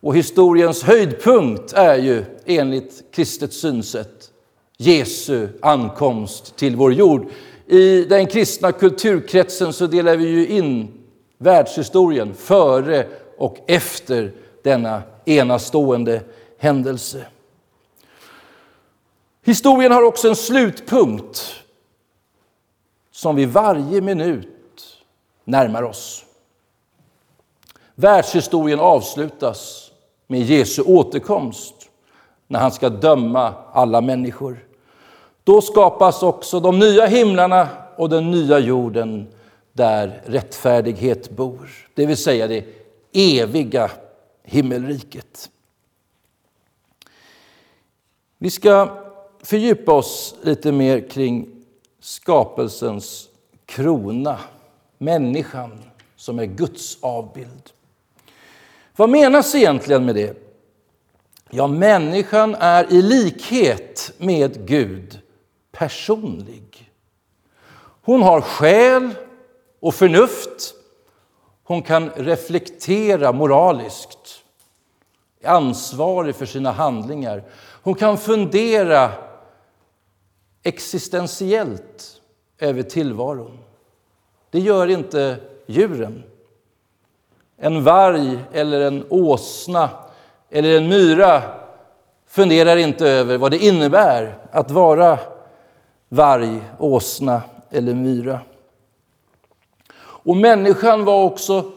Och 0.00 0.16
historiens 0.16 0.82
höjdpunkt 0.82 1.72
är 1.72 1.96
ju 1.96 2.24
enligt 2.44 3.04
kristet 3.12 3.52
synsätt 3.52 4.30
Jesu 4.76 5.48
ankomst 5.62 6.56
till 6.56 6.76
vår 6.76 6.92
jord. 6.92 7.26
I 7.66 8.04
den 8.04 8.26
kristna 8.26 8.72
kulturkretsen 8.72 9.72
så 9.72 9.86
delar 9.86 10.16
vi 10.16 10.28
ju 10.28 10.48
in 10.48 10.88
världshistorien 11.38 12.34
före 12.34 13.06
och 13.38 13.58
efter 13.66 14.32
denna 14.62 15.02
enastående 15.24 16.20
händelse. 16.58 17.26
Historien 19.44 19.92
har 19.92 20.02
också 20.02 20.28
en 20.28 20.36
slutpunkt 20.36 21.54
som 23.10 23.36
vi 23.36 23.44
varje 23.44 24.00
minut 24.00 24.48
närmar 25.44 25.82
oss. 25.82 26.24
Världshistorien 27.94 28.80
avslutas 28.80 29.90
med 30.26 30.42
Jesu 30.42 30.82
återkomst 30.82 31.74
när 32.46 32.60
han 32.60 32.72
ska 32.72 32.88
döma 32.88 33.54
alla 33.72 34.00
människor. 34.00 34.65
Då 35.46 35.60
skapas 35.60 36.22
också 36.22 36.60
de 36.60 36.78
nya 36.78 37.06
himlarna 37.06 37.68
och 37.96 38.08
den 38.08 38.30
nya 38.30 38.58
jorden 38.58 39.26
där 39.72 40.22
rättfärdighet 40.24 41.30
bor, 41.30 41.70
det 41.94 42.06
vill 42.06 42.16
säga 42.16 42.46
det 42.46 42.64
eviga 43.12 43.90
himmelriket. 44.42 45.50
Vi 48.38 48.50
ska 48.50 48.98
fördjupa 49.42 49.92
oss 49.92 50.34
lite 50.42 50.72
mer 50.72 51.08
kring 51.08 51.64
skapelsens 52.00 53.28
krona, 53.66 54.38
människan 54.98 55.80
som 56.16 56.38
är 56.38 56.46
Guds 56.46 56.98
avbild. 57.00 57.70
Vad 58.96 59.10
menas 59.10 59.54
egentligen 59.54 60.04
med 60.04 60.14
det? 60.14 60.36
Ja, 61.50 61.66
människan 61.66 62.54
är 62.54 62.92
i 62.92 63.02
likhet 63.02 64.12
med 64.18 64.66
Gud 64.66 65.20
personlig. 65.78 66.92
Hon 68.02 68.22
har 68.22 68.40
själ 68.40 69.10
och 69.80 69.94
förnuft. 69.94 70.74
Hon 71.64 71.82
kan 71.82 72.10
reflektera 72.10 73.32
moraliskt, 73.32 74.44
är 75.40 75.48
ansvarig 75.48 76.34
för 76.34 76.46
sina 76.46 76.70
handlingar. 76.70 77.42
Hon 77.82 77.94
kan 77.94 78.18
fundera 78.18 79.12
existentiellt 80.62 82.20
över 82.58 82.82
tillvaron. 82.82 83.58
Det 84.50 84.60
gör 84.60 84.86
inte 84.86 85.36
djuren. 85.66 86.22
En 87.56 87.84
varg 87.84 88.38
eller 88.52 88.80
en 88.80 89.06
åsna 89.08 89.90
eller 90.50 90.76
en 90.76 90.88
myra 90.88 91.42
funderar 92.26 92.76
inte 92.76 93.08
över 93.08 93.38
vad 93.38 93.50
det 93.50 93.58
innebär 93.58 94.38
att 94.50 94.70
vara 94.70 95.18
varg, 96.08 96.60
åsna 96.78 97.42
eller 97.70 97.94
myra. 97.94 98.40
Och 99.98 100.36
människan 100.36 101.04
var 101.04 101.24
också 101.24 101.72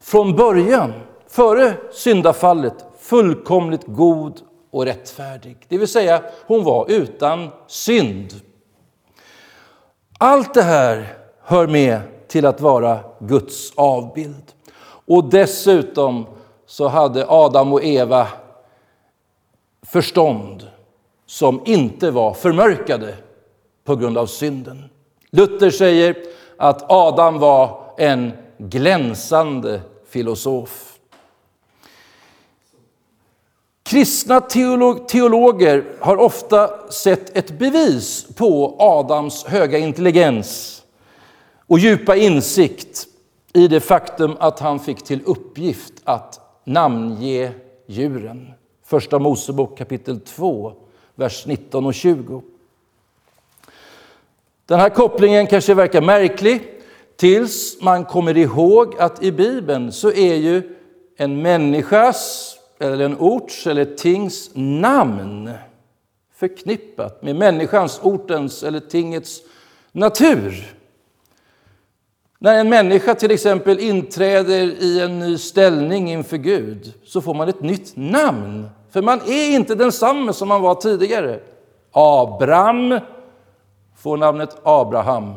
från 0.00 0.36
början, 0.36 0.92
före 1.28 1.74
syndafallet, 1.92 2.74
fullkomligt 2.98 3.86
god 3.86 4.40
och 4.70 4.84
rättfärdig. 4.84 5.56
Det 5.68 5.78
vill 5.78 5.88
säga, 5.88 6.22
hon 6.46 6.64
var 6.64 6.90
utan 6.90 7.48
synd. 7.66 8.40
Allt 10.18 10.54
det 10.54 10.62
här 10.62 11.16
hör 11.40 11.66
med 11.66 12.00
till 12.28 12.46
att 12.46 12.60
vara 12.60 12.98
Guds 13.18 13.72
avbild. 13.76 14.52
Och 15.06 15.24
dessutom 15.24 16.26
så 16.66 16.88
hade 16.88 17.26
Adam 17.28 17.72
och 17.72 17.84
Eva 17.84 18.28
förstånd 19.82 20.68
som 21.26 21.60
inte 21.64 22.10
var 22.10 22.34
förmörkade 22.34 23.14
på 23.86 23.96
grund 23.96 24.18
av 24.18 24.26
synden. 24.26 24.84
Luther 25.30 25.70
säger 25.70 26.16
att 26.56 26.90
Adam 26.90 27.38
var 27.38 27.94
en 27.98 28.32
glänsande 28.58 29.80
filosof. 30.08 30.98
Kristna 33.82 34.40
teolog, 34.40 35.08
teologer 35.08 35.84
har 36.00 36.16
ofta 36.16 36.90
sett 36.90 37.36
ett 37.36 37.58
bevis 37.58 38.26
på 38.36 38.76
Adams 38.78 39.44
höga 39.44 39.78
intelligens 39.78 40.82
och 41.66 41.78
djupa 41.78 42.16
insikt 42.16 43.06
i 43.52 43.68
det 43.68 43.80
faktum 43.80 44.36
att 44.38 44.60
han 44.60 44.80
fick 44.80 45.02
till 45.02 45.22
uppgift 45.26 45.92
att 46.04 46.40
namnge 46.64 47.52
djuren. 47.86 48.50
Första 48.84 49.18
Mosebok 49.18 49.78
kapitel 49.78 50.20
2, 50.20 50.72
vers 51.14 51.46
19 51.46 51.86
och 51.86 51.94
20. 51.94 52.42
Den 54.66 54.80
här 54.80 54.88
kopplingen 54.88 55.46
kanske 55.46 55.74
verkar 55.74 56.00
märklig 56.00 56.62
tills 57.16 57.82
man 57.82 58.04
kommer 58.04 58.36
ihåg 58.36 58.94
att 58.98 59.22
i 59.22 59.32
Bibeln 59.32 59.92
så 59.92 60.12
är 60.12 60.34
ju 60.34 60.62
en 61.16 61.42
människas 61.42 62.52
eller 62.80 63.04
en 63.04 63.18
orts 63.18 63.66
eller 63.66 63.82
ett 63.82 63.98
tings 63.98 64.50
namn 64.54 65.50
förknippat 66.36 67.22
med 67.22 67.36
människans, 67.36 68.00
ortens 68.02 68.62
eller 68.62 68.80
tingets 68.80 69.40
natur. 69.92 70.72
När 72.38 72.58
en 72.58 72.68
människa 72.68 73.14
till 73.14 73.30
exempel 73.30 73.80
inträder 73.80 74.82
i 74.82 75.00
en 75.00 75.18
ny 75.18 75.38
ställning 75.38 76.12
inför 76.12 76.36
Gud 76.36 76.92
så 77.04 77.20
får 77.20 77.34
man 77.34 77.48
ett 77.48 77.62
nytt 77.62 77.92
namn. 77.96 78.68
För 78.90 79.02
man 79.02 79.20
är 79.26 79.54
inte 79.54 79.74
densamme 79.74 80.32
som 80.32 80.48
man 80.48 80.62
var 80.62 80.74
tidigare. 80.74 81.40
Abram 81.92 83.00
får 83.96 84.16
namnet 84.16 84.56
Abraham 84.62 85.34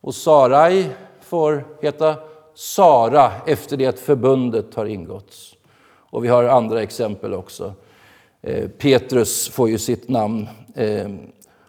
och 0.00 0.14
Sarai 0.14 0.90
får 1.20 1.64
heta 1.82 2.16
Sara 2.54 3.32
efter 3.46 3.76
det 3.76 3.86
att 3.86 3.98
förbundet 3.98 4.74
har 4.74 4.86
ingåtts. 4.86 5.54
Och 5.84 6.24
vi 6.24 6.28
har 6.28 6.44
andra 6.44 6.82
exempel 6.82 7.34
också. 7.34 7.74
Eh, 8.40 8.68
Petrus 8.68 9.48
får 9.48 9.68
ju 9.68 9.78
sitt 9.78 10.08
namn 10.08 10.48
eh, 10.74 11.10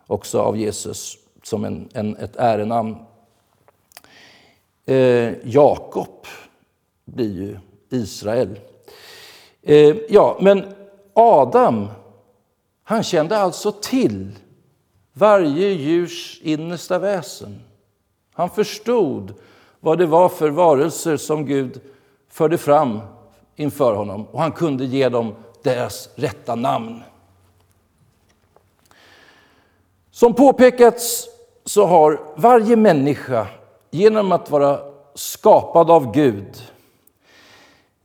också 0.07 0.39
av 0.39 0.57
Jesus 0.57 1.17
som 1.43 1.65
en, 1.65 1.89
en, 1.93 2.15
ett 2.15 2.35
ärenamn. 2.35 2.95
Eh, 4.85 5.31
Jakob 5.43 6.27
blir 7.05 7.33
ju 7.33 7.57
Israel. 7.89 8.59
Ja, 10.09 10.37
men 10.41 10.63
Adam, 11.13 11.87
han 12.83 13.03
kände 13.03 13.37
alltså 13.37 13.71
till 13.71 14.31
varje 15.13 15.69
djurs 15.69 16.39
innersta 16.43 16.99
väsen. 16.99 17.61
Han 18.33 18.49
förstod 18.49 19.33
vad 19.79 19.97
det 19.97 20.05
var 20.05 20.29
för 20.29 20.49
varelser 20.49 21.17
som 21.17 21.45
Gud 21.45 21.81
förde 22.29 22.57
fram 22.57 22.99
inför 23.55 23.93
honom 23.93 24.27
och 24.31 24.41
han 24.41 24.51
kunde 24.51 24.85
ge 24.85 25.09
dem 25.09 25.35
deras 25.63 26.09
rätta 26.15 26.55
namn. 26.55 27.03
Som 30.11 30.33
påpekats 30.33 31.27
så 31.65 31.85
har 31.85 32.19
varje 32.35 32.75
människa 32.75 33.47
genom 33.91 34.31
att 34.31 34.49
vara 34.49 34.79
skapad 35.15 35.91
av 35.91 36.11
Gud 36.11 36.63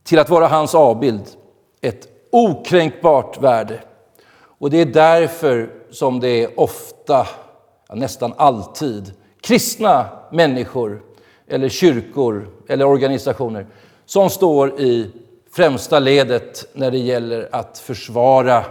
till 0.02 0.18
att 0.18 0.30
vara 0.30 0.48
hans 0.48 0.74
avbild 0.74 1.36
ett 1.80 2.08
okränkbart 2.30 3.42
värde. 3.42 3.80
Och 4.38 4.70
det 4.70 4.80
är 4.80 4.86
därför 4.86 5.77
som 5.90 6.20
det 6.20 6.44
är 6.44 6.60
ofta, 6.60 7.26
ja, 7.88 7.94
nästan 7.94 8.32
alltid, 8.36 9.12
kristna 9.40 10.06
människor 10.32 11.02
eller 11.48 11.68
kyrkor 11.68 12.48
eller 12.68 12.84
organisationer 12.84 13.66
som 14.06 14.30
står 14.30 14.80
i 14.80 15.10
främsta 15.52 15.98
ledet 15.98 16.68
när 16.72 16.90
det 16.90 16.98
gäller 16.98 17.48
att 17.52 17.78
försvara 17.78 18.64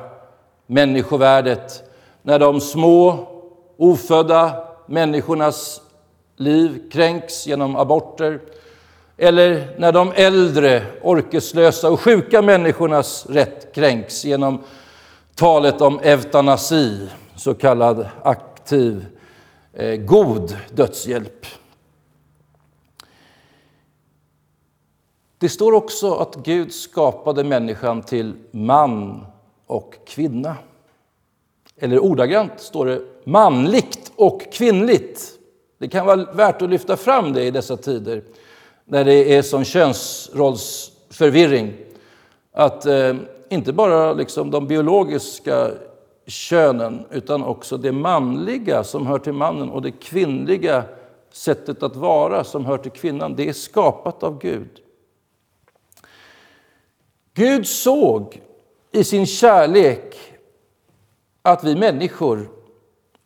människovärdet. 0.67 1.83
När 2.21 2.39
de 2.39 2.61
små, 2.61 3.27
ofödda 3.77 4.67
människornas 4.85 5.81
liv 6.35 6.89
kränks 6.91 7.47
genom 7.47 7.75
aborter 7.75 8.39
eller 9.17 9.75
när 9.77 9.91
de 9.91 10.11
äldre, 10.15 10.81
orkeslösa 11.01 11.89
och 11.89 11.99
sjuka 11.99 12.41
människornas 12.41 13.25
rätt 13.29 13.75
kränks 13.75 14.25
genom 14.25 14.63
talet 15.37 15.81
om 15.81 15.99
eutanasi, 15.99 17.07
så 17.35 17.53
kallad 17.53 18.07
aktiv 18.23 19.05
eh, 19.73 19.95
god 19.95 20.57
dödshjälp. 20.71 21.45
Det 25.37 25.49
står 25.49 25.73
också 25.73 26.13
att 26.13 26.35
Gud 26.35 26.73
skapade 26.73 27.43
människan 27.43 28.01
till 28.01 28.33
man 28.51 29.25
och 29.67 29.95
kvinna. 30.07 30.55
Eller 31.79 31.99
ordagrant 31.99 32.53
står 32.57 32.85
det 32.85 33.01
manligt 33.23 34.11
och 34.15 34.53
kvinnligt. 34.53 35.33
Det 35.77 35.87
kan 35.87 36.05
vara 36.05 36.33
värt 36.33 36.61
att 36.61 36.69
lyfta 36.69 36.97
fram 36.97 37.33
det 37.33 37.43
i 37.43 37.51
dessa 37.51 37.77
tider 37.77 38.23
när 38.85 39.05
det 39.05 39.35
är 39.35 39.41
sån 39.41 39.65
könsrollsförvirring. 39.65 41.73
Att 42.51 42.85
eh, 42.85 43.15
inte 43.49 43.73
bara 43.73 44.13
liksom 44.13 44.51
de 44.51 44.67
biologiska 44.67 45.71
könen 46.27 47.05
utan 47.11 47.43
också 47.43 47.77
det 47.77 47.91
manliga 47.91 48.83
som 48.83 49.07
hör 49.07 49.19
till 49.19 49.33
mannen 49.33 49.69
och 49.69 49.81
det 49.81 49.91
kvinnliga 49.91 50.83
sättet 51.31 51.83
att 51.83 51.95
vara 51.95 52.43
som 52.43 52.65
hör 52.65 52.77
till 52.77 52.91
kvinnan. 52.91 53.35
Det 53.35 53.49
är 53.49 53.53
skapat 53.53 54.23
av 54.23 54.39
Gud. 54.39 54.79
Gud 57.33 57.67
såg 57.67 58.41
i 58.91 59.03
sin 59.03 59.25
kärlek 59.25 60.15
att 61.41 61.63
vi 61.63 61.75
människor 61.75 62.49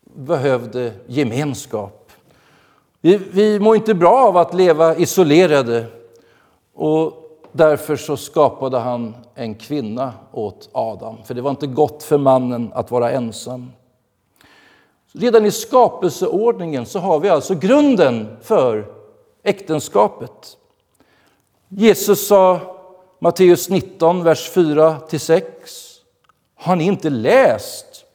behövde 0.02 0.94
gemenskap. 1.08 2.12
Vi, 3.02 3.18
vi 3.18 3.60
mår 3.60 3.76
inte 3.76 3.94
bra 3.94 4.28
av 4.28 4.38
att 4.38 4.54
leva 4.54 4.96
isolerade 4.96 5.86
och 6.74 7.21
därför 7.52 7.96
så 7.96 8.18
skapade 8.18 8.80
han 8.80 9.16
en 9.36 9.56
kvinna 9.56 10.14
åt 10.32 10.70
Adam, 10.72 11.18
för 11.24 11.34
det 11.34 11.42
var 11.42 11.50
inte 11.50 11.68
gott 11.68 12.04
för 12.04 12.18
mannen 12.18 12.72
att 12.74 12.92
vara 12.92 13.12
ensam. 13.12 13.72
Redan 15.14 15.46
i 15.46 15.52
skapelseordningen 15.52 16.86
så 16.86 17.00
har 17.00 17.20
vi 17.20 17.30
alltså 17.30 17.56
grunden 17.56 18.38
för 18.42 18.86
äktenskapet. 19.44 20.58
Jesus 21.68 22.28
sa 22.28 22.60
Matteus 23.20 23.70
19, 23.70 24.24
vers 24.24 24.52
4-6. 24.56 25.44
Har 26.56 26.76
ni 26.76 26.84
inte 26.84 27.10
läst 27.10 28.06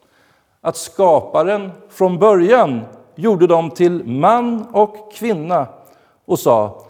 att 0.61 0.77
skaparen 0.77 1.73
från 1.89 2.19
början 2.19 2.81
gjorde 3.15 3.47
dem 3.47 3.71
till 3.71 4.05
man 4.05 4.67
och 4.73 5.13
kvinna 5.13 5.67
och 6.25 6.39
sa 6.39 6.86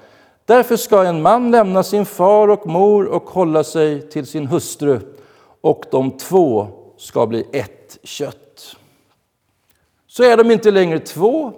Därför 0.46 0.76
ska 0.76 1.04
en 1.04 1.22
man 1.22 1.50
lämna 1.50 1.82
sin 1.82 2.06
far 2.06 2.48
och 2.48 2.66
mor 2.66 3.06
och 3.06 3.30
hålla 3.30 3.64
sig 3.64 4.08
till 4.08 4.26
sin 4.26 4.46
hustru 4.46 5.00
och 5.60 5.84
de 5.90 6.10
två 6.10 6.68
ska 6.96 7.26
bli 7.26 7.46
ett 7.52 7.98
kött. 8.02 8.76
Så 10.06 10.22
är 10.22 10.36
de 10.36 10.50
inte 10.50 10.70
längre 10.70 10.98
två, 10.98 11.52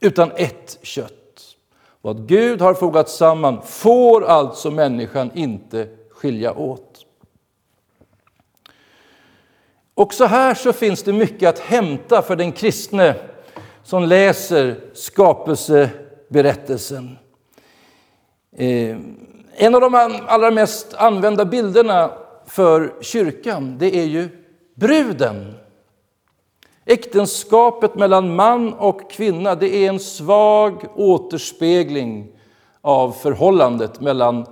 utan 0.00 0.30
ett 0.36 0.78
kött. 0.82 1.56
Vad 2.00 2.28
Gud 2.28 2.60
har 2.60 2.74
fogat 2.74 3.08
samman 3.08 3.62
får 3.62 4.24
alltså 4.24 4.70
människan 4.70 5.30
inte 5.34 5.88
skilja 6.10 6.54
åt. 6.54 7.06
Också 9.94 10.24
här 10.24 10.54
så 10.54 10.72
finns 10.72 11.02
det 11.02 11.12
mycket 11.12 11.48
att 11.48 11.58
hämta 11.58 12.22
för 12.22 12.36
den 12.36 12.52
kristne 12.52 13.14
som 13.84 14.04
läser 14.04 14.80
skapelseberättelsen. 14.94 17.18
Eh, 18.56 18.96
en 19.56 19.74
av 19.74 19.80
de 19.80 19.94
allra 20.26 20.50
mest 20.50 20.94
använda 20.94 21.44
bilderna 21.44 22.10
för 22.46 22.94
kyrkan 23.00 23.78
det 23.78 23.96
är 23.96 24.04
ju 24.04 24.28
bruden. 24.74 25.54
Äktenskapet 26.84 27.94
mellan 27.94 28.34
man 28.34 28.72
och 28.72 29.10
kvinna 29.10 29.54
det 29.54 29.74
är 29.74 29.88
en 29.88 30.00
svag 30.00 30.84
återspegling 30.94 32.32
av 32.80 33.12
förhållandet 33.12 34.00
mellan 34.00 34.46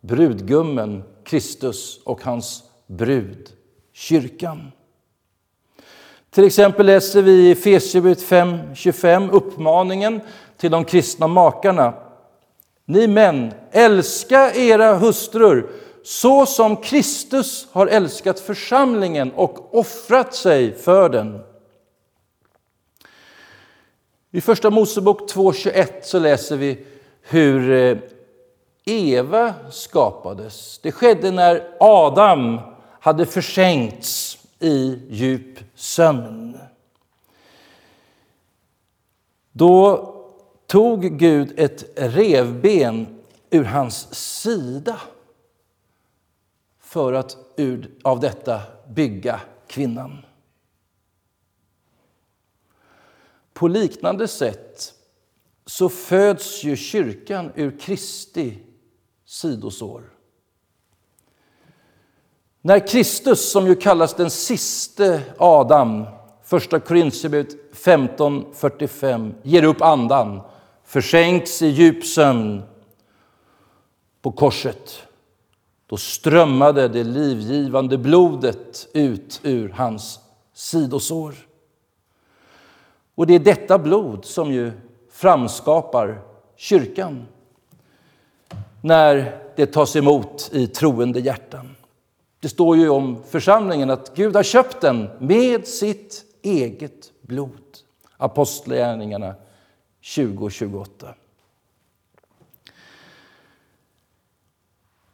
brudgummen 0.00 1.02
Kristus 1.24 2.00
och 2.04 2.24
hans 2.24 2.62
brud, 2.86 3.48
kyrkan. 3.92 4.72
Till 6.30 6.44
exempel 6.44 6.86
läser 6.86 7.22
vi 7.22 7.32
i 7.32 7.50
Efesierbrevet 7.50 8.22
5.25 8.22 9.30
uppmaningen 9.30 10.20
till 10.56 10.70
de 10.70 10.84
kristna 10.84 11.26
makarna. 11.26 11.94
Ni 12.84 13.06
män, 13.06 13.54
älska 13.70 14.54
era 14.54 14.94
hustrur 14.94 15.70
så 16.04 16.46
som 16.46 16.76
Kristus 16.76 17.68
har 17.72 17.86
älskat 17.86 18.40
församlingen 18.40 19.32
och 19.32 19.74
offrat 19.78 20.34
sig 20.34 20.74
för 20.74 21.08
den. 21.08 21.40
I 24.30 24.40
Första 24.40 24.70
Mosebok 24.70 25.32
2.21 25.32 25.86
så 26.02 26.18
läser 26.18 26.56
vi 26.56 26.86
hur 27.22 27.70
eh, 27.70 27.98
Eva 28.84 29.54
skapades. 29.70 30.78
Det 30.78 30.92
skedde 30.92 31.30
när 31.30 31.68
Adam 31.80 32.60
hade 33.00 33.26
försänkts 33.26 34.38
i 34.58 34.98
djup 35.08 35.58
sömn. 35.74 36.58
Då 39.52 40.11
tog 40.72 41.18
Gud 41.18 41.52
ett 41.56 41.84
revben 41.96 43.06
ur 43.50 43.64
hans 43.64 44.14
sida 44.14 45.00
för 46.80 47.12
att 47.12 47.36
ur, 47.56 47.90
av 48.02 48.20
detta 48.20 48.60
bygga 48.88 49.40
kvinnan. 49.66 50.18
På 53.52 53.68
liknande 53.68 54.28
sätt 54.28 54.94
så 55.66 55.88
föds 55.88 56.64
ju 56.64 56.76
kyrkan 56.76 57.52
ur 57.54 57.78
Kristi 57.78 58.58
sidosår. 59.24 60.02
När 62.60 62.86
Kristus, 62.88 63.52
som 63.52 63.66
ju 63.66 63.74
kallas 63.74 64.14
den 64.14 64.30
siste 64.30 65.22
Adam, 65.38 66.06
första 66.42 66.80
Korintierbrevet 66.80 67.56
15.45, 67.72 69.34
ger 69.42 69.64
upp 69.64 69.82
andan, 69.82 70.40
försänks 70.92 71.62
i 71.62 71.66
djup 71.66 72.04
sömn 72.04 72.62
på 74.22 74.32
korset, 74.32 75.02
då 75.86 75.96
strömmade 75.96 76.88
det 76.88 77.04
livgivande 77.04 77.98
blodet 77.98 78.88
ut 78.92 79.40
ur 79.42 79.68
hans 79.68 80.20
sidosår. 80.54 81.34
Och 83.14 83.26
det 83.26 83.34
är 83.34 83.38
detta 83.38 83.78
blod 83.78 84.24
som 84.24 84.52
ju 84.52 84.72
framskapar 85.10 86.20
kyrkan 86.56 87.26
när 88.80 89.38
det 89.56 89.66
tas 89.66 89.96
emot 89.96 90.50
i 90.52 90.66
troende 90.66 91.20
hjärtan. 91.20 91.76
Det 92.40 92.48
står 92.48 92.76
ju 92.76 92.88
om 92.88 93.22
församlingen 93.28 93.90
att 93.90 94.14
Gud 94.14 94.36
har 94.36 94.42
köpt 94.42 94.80
den 94.80 95.10
med 95.18 95.66
sitt 95.66 96.24
eget 96.42 97.12
blod. 97.22 97.78
Apostlagärningarna 98.16 99.34
2028. 100.02 101.14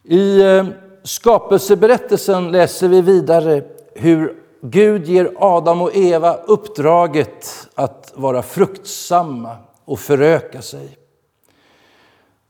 I 0.03 0.41
eh, 0.41 0.65
skapelseberättelsen 1.03 2.51
läser 2.51 2.87
vi 2.87 3.01
vidare 3.01 3.63
hur 3.93 4.35
Gud 4.61 5.05
ger 5.05 5.31
Adam 5.37 5.81
och 5.81 5.95
Eva 5.95 6.33
uppdraget 6.33 7.67
att 7.75 8.13
vara 8.15 8.41
fruktsamma 8.41 9.57
och 9.85 9.99
föröka 9.99 10.61
sig. 10.61 10.97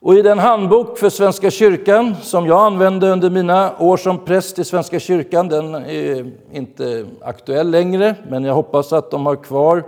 Och 0.02 0.16
I 0.16 0.22
den 0.22 0.40
handbok 0.40 0.98
för 0.98 1.10
Svenska 1.10 1.52
kyrkan 1.52 2.16
som 2.22 2.46
jag 2.46 2.60
använde 2.60 3.10
under 3.10 3.30
mina 3.30 3.78
år 3.80 3.98
som 3.98 4.26
präst 4.26 4.60
i 4.60 4.64
Svenska 4.64 5.00
kyrkan, 5.00 5.48
den 5.48 5.76
är 5.76 6.32
inte 6.52 7.06
aktuell 7.22 7.70
längre, 7.70 8.16
men 8.30 8.44
jag 8.44 8.54
hoppas 8.54 8.94
att 8.94 9.12
de 9.12 9.26
har 9.26 9.36
kvar 9.36 9.84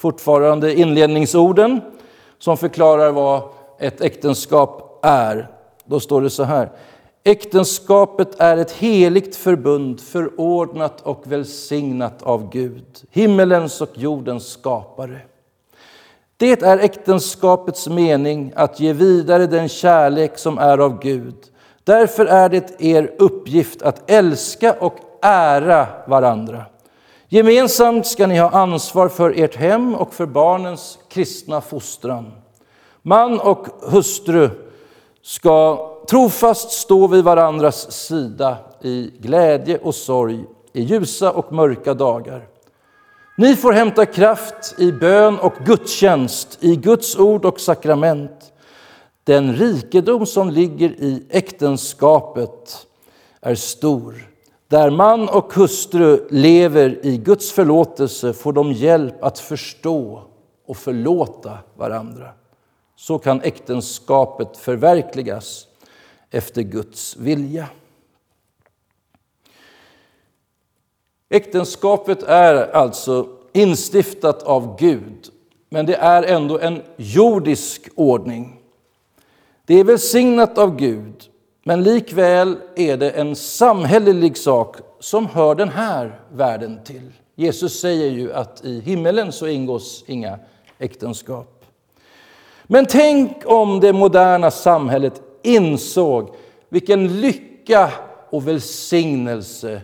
fortfarande 0.00 0.74
inledningsorden 0.74 1.80
som 2.38 2.56
förklarar 2.56 3.12
vad 3.12 3.42
ett 3.78 4.00
äktenskap 4.00 5.00
är. 5.02 5.48
Då 5.84 6.00
står 6.00 6.22
det 6.22 6.30
så 6.30 6.42
här. 6.42 6.70
Äktenskapet 7.24 8.40
är 8.40 8.56
ett 8.56 8.72
heligt 8.72 9.36
förbund 9.36 10.00
förordnat 10.00 11.00
och 11.00 11.22
välsignat 11.24 12.22
av 12.22 12.50
Gud, 12.50 12.84
himmelens 13.10 13.80
och 13.80 13.90
jordens 13.94 14.46
skapare. 14.46 15.20
Det 16.36 16.62
är 16.62 16.78
äktenskapets 16.78 17.88
mening 17.88 18.52
att 18.56 18.80
ge 18.80 18.92
vidare 18.92 19.46
den 19.46 19.68
kärlek 19.68 20.38
som 20.38 20.58
är 20.58 20.78
av 20.78 21.00
Gud. 21.00 21.36
Därför 21.84 22.26
är 22.26 22.48
det 22.48 22.82
er 22.82 23.14
uppgift 23.18 23.82
att 23.82 24.10
älska 24.10 24.72
och 24.72 24.96
ära 25.22 25.86
varandra. 26.06 26.64
Gemensamt 27.32 28.06
ska 28.06 28.26
ni 28.26 28.38
ha 28.38 28.50
ansvar 28.50 29.08
för 29.08 29.34
ert 29.36 29.56
hem 29.56 29.94
och 29.94 30.14
för 30.14 30.26
barnens 30.26 30.98
kristna 31.08 31.60
fostran. 31.60 32.32
Man 33.02 33.40
och 33.40 33.66
hustru 33.82 34.50
ska 35.22 35.90
trofast 36.08 36.70
stå 36.70 37.06
vid 37.06 37.24
varandras 37.24 37.92
sida 37.92 38.56
i 38.82 39.10
glädje 39.18 39.78
och 39.78 39.94
sorg, 39.94 40.44
i 40.72 40.82
ljusa 40.82 41.32
och 41.32 41.52
mörka 41.52 41.94
dagar. 41.94 42.48
Ni 43.38 43.56
får 43.56 43.72
hämta 43.72 44.06
kraft 44.06 44.74
i 44.78 44.92
bön 44.92 45.38
och 45.38 45.54
gudstjänst, 45.66 46.58
i 46.60 46.76
Guds 46.76 47.16
ord 47.16 47.44
och 47.44 47.60
sakrament. 47.60 48.52
Den 49.24 49.56
rikedom 49.56 50.26
som 50.26 50.50
ligger 50.50 50.90
i 50.90 51.26
äktenskapet 51.30 52.86
är 53.40 53.54
stor. 53.54 54.29
Där 54.70 54.90
man 54.90 55.28
och 55.28 55.52
hustru 55.54 56.28
lever 56.30 57.06
i 57.06 57.16
Guds 57.16 57.52
förlåtelse 57.52 58.32
får 58.32 58.52
de 58.52 58.72
hjälp 58.72 59.24
att 59.24 59.38
förstå 59.38 60.22
och 60.66 60.76
förlåta 60.76 61.58
varandra. 61.76 62.28
Så 62.96 63.18
kan 63.18 63.40
äktenskapet 63.40 64.56
förverkligas 64.56 65.66
efter 66.30 66.62
Guds 66.62 67.16
vilja. 67.16 67.68
Äktenskapet 71.28 72.22
är 72.22 72.74
alltså 72.74 73.28
instiftat 73.52 74.42
av 74.42 74.76
Gud, 74.78 75.30
men 75.68 75.86
det 75.86 75.96
är 75.96 76.22
ändå 76.22 76.58
en 76.58 76.82
jordisk 76.96 77.88
ordning. 77.94 78.60
Det 79.64 79.74
är 79.74 79.84
välsignat 79.84 80.58
av 80.58 80.76
Gud, 80.76 81.29
men 81.62 81.82
likväl 81.82 82.56
är 82.76 82.96
det 82.96 83.10
en 83.10 83.36
samhällelig 83.36 84.36
sak 84.36 84.76
som 85.00 85.26
hör 85.26 85.54
den 85.54 85.68
här 85.68 86.20
världen 86.32 86.84
till. 86.84 87.12
Jesus 87.34 87.80
säger 87.80 88.10
ju 88.10 88.32
att 88.32 88.64
i 88.64 88.80
himmelen 88.80 89.32
så 89.32 89.46
ingås 89.46 90.04
inga 90.06 90.38
äktenskap. 90.78 91.64
Men 92.64 92.86
tänk 92.86 93.42
om 93.44 93.80
det 93.80 93.92
moderna 93.92 94.50
samhället 94.50 95.22
insåg 95.42 96.34
vilken 96.68 97.20
lycka 97.20 97.92
och 98.30 98.48
välsignelse 98.48 99.82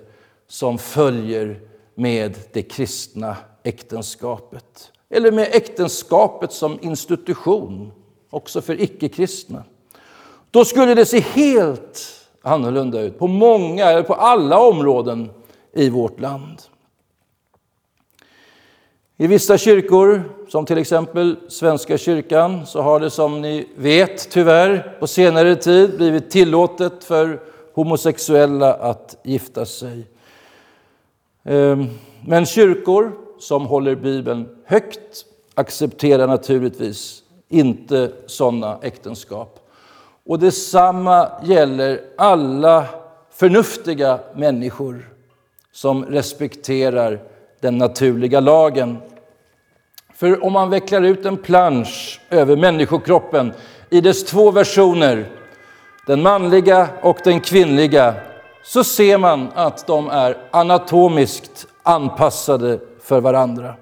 som 0.48 0.78
följer 0.78 1.60
med 1.94 2.38
det 2.52 2.62
kristna 2.62 3.36
äktenskapet. 3.62 4.92
Eller 5.10 5.32
med 5.32 5.48
äktenskapet 5.52 6.52
som 6.52 6.78
institution, 6.82 7.92
också 8.30 8.60
för 8.60 8.80
icke-kristna. 8.80 9.64
Då 10.56 10.64
skulle 10.64 10.94
det 10.94 11.06
se 11.06 11.20
helt 11.20 12.20
annorlunda 12.42 13.00
ut 13.00 13.18
på 13.18 13.26
många, 13.26 13.84
eller 13.84 14.02
på 14.02 14.14
alla 14.14 14.58
områden 14.58 15.30
i 15.72 15.90
vårt 15.90 16.20
land. 16.20 16.62
I 19.16 19.26
vissa 19.26 19.58
kyrkor, 19.58 20.22
som 20.48 20.66
till 20.66 20.78
exempel 20.78 21.36
Svenska 21.48 21.98
kyrkan, 21.98 22.66
så 22.66 22.80
har 22.80 23.00
det 23.00 23.10
som 23.10 23.40
ni 23.40 23.68
vet 23.76 24.30
tyvärr 24.30 24.96
på 25.00 25.06
senare 25.06 25.56
tid 25.56 25.96
blivit 25.96 26.30
tillåtet 26.30 27.04
för 27.04 27.40
homosexuella 27.74 28.74
att 28.74 29.16
gifta 29.22 29.66
sig. 29.66 30.06
Ehm, 31.44 31.86
men 32.26 32.46
kyrkor 32.46 33.12
som 33.38 33.66
håller 33.66 33.94
Bibeln 33.94 34.48
högt 34.64 35.24
accepterar 35.54 36.26
naturligtvis 36.26 37.22
inte 37.48 38.12
sådana 38.26 38.78
äktenskap. 38.82 39.62
Och 40.26 40.38
detsamma 40.38 41.28
gäller 41.42 42.00
alla 42.16 42.84
förnuftiga 43.30 44.18
människor 44.34 45.08
som 45.72 46.04
respekterar 46.04 47.20
den 47.60 47.78
naturliga 47.78 48.40
lagen. 48.40 48.98
För 50.14 50.44
om 50.44 50.52
man 50.52 50.70
vecklar 50.70 51.02
ut 51.02 51.26
en 51.26 51.36
plansch 51.36 52.20
över 52.30 52.56
människokroppen 52.56 53.52
i 53.90 54.00
dess 54.00 54.24
två 54.24 54.50
versioner, 54.50 55.26
den 56.06 56.22
manliga 56.22 56.88
och 57.02 57.18
den 57.24 57.40
kvinnliga, 57.40 58.14
så 58.64 58.84
ser 58.84 59.18
man 59.18 59.48
att 59.54 59.86
de 59.86 60.10
är 60.10 60.36
anatomiskt 60.50 61.66
anpassade 61.82 62.78
för 63.02 63.20
varandra. 63.20 63.74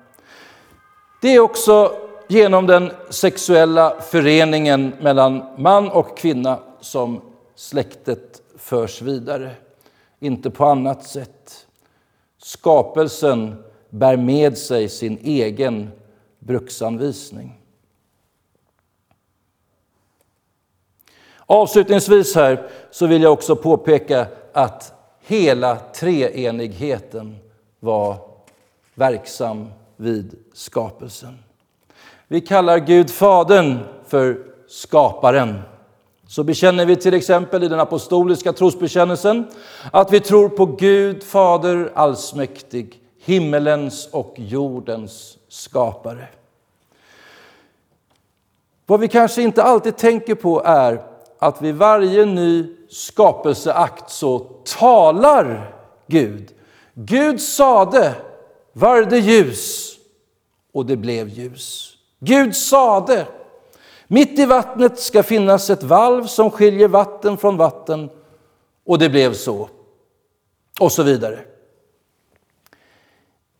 Det 1.20 1.34
är 1.34 1.40
också 1.40 1.92
genom 2.34 2.66
den 2.66 2.90
sexuella 3.10 4.00
föreningen 4.00 4.94
mellan 5.00 5.44
man 5.58 5.88
och 5.88 6.18
kvinna 6.18 6.58
som 6.80 7.20
släktet 7.54 8.42
förs 8.58 9.02
vidare, 9.02 9.50
inte 10.20 10.50
på 10.50 10.64
annat 10.64 11.04
sätt. 11.04 11.66
Skapelsen 12.38 13.64
bär 13.90 14.16
med 14.16 14.58
sig 14.58 14.88
sin 14.88 15.18
egen 15.22 15.90
bruksanvisning. 16.38 17.60
Avslutningsvis 21.46 22.34
här 22.34 22.70
så 22.90 23.06
vill 23.06 23.22
jag 23.22 23.32
också 23.32 23.56
påpeka 23.56 24.26
att 24.52 24.92
hela 25.20 25.76
treenigheten 25.76 27.36
var 27.80 28.16
verksam 28.94 29.70
vid 29.96 30.38
skapelsen. 30.52 31.43
Vi 32.28 32.40
kallar 32.40 32.78
Gud 32.78 33.10
Fadern 33.10 33.78
för 34.06 34.38
skaparen. 34.68 35.60
Så 36.26 36.44
bekänner 36.44 36.86
vi 36.86 36.96
till 36.96 37.14
exempel 37.14 37.62
i 37.62 37.68
den 37.68 37.80
apostoliska 37.80 38.52
trosbekännelsen 38.52 39.46
att 39.92 40.12
vi 40.12 40.20
tror 40.20 40.48
på 40.48 40.66
Gud 40.66 41.22
Fader 41.22 41.92
allsmäktig, 41.94 43.00
himmelens 43.24 44.08
och 44.12 44.34
jordens 44.36 45.38
skapare. 45.48 46.28
Vad 48.86 49.00
vi 49.00 49.08
kanske 49.08 49.42
inte 49.42 49.62
alltid 49.62 49.96
tänker 49.96 50.34
på 50.34 50.62
är 50.64 51.02
att 51.38 51.62
vid 51.62 51.74
varje 51.74 52.24
ny 52.24 52.76
skapelseakt 52.88 54.10
så 54.10 54.38
talar 54.78 55.74
Gud. 56.06 56.50
Gud 56.94 57.40
sade, 57.40 58.14
var 58.72 59.02
det 59.02 59.18
ljus, 59.18 59.94
och 60.72 60.86
det 60.86 60.96
blev 60.96 61.28
ljus. 61.28 61.93
Gud 62.24 62.56
sade, 62.56 63.26
mitt 64.06 64.38
i 64.38 64.46
vattnet 64.46 64.98
ska 64.98 65.22
finnas 65.22 65.70
ett 65.70 65.82
valv 65.82 66.26
som 66.26 66.50
skiljer 66.50 66.88
vatten 66.88 67.36
från 67.36 67.56
vatten, 67.56 68.10
och 68.86 68.98
det 68.98 69.08
blev 69.08 69.34
så. 69.34 69.68
Och 70.80 70.92
så 70.92 71.02
vidare. 71.02 71.38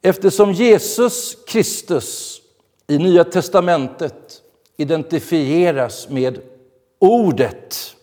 Eftersom 0.02 0.52
Jesus 0.52 1.36
Kristus 1.46 2.40
i 2.86 2.98
Nya 2.98 3.24
testamentet 3.24 4.42
identifieras 4.76 6.08
med 6.08 6.40
Ordet 6.98 7.96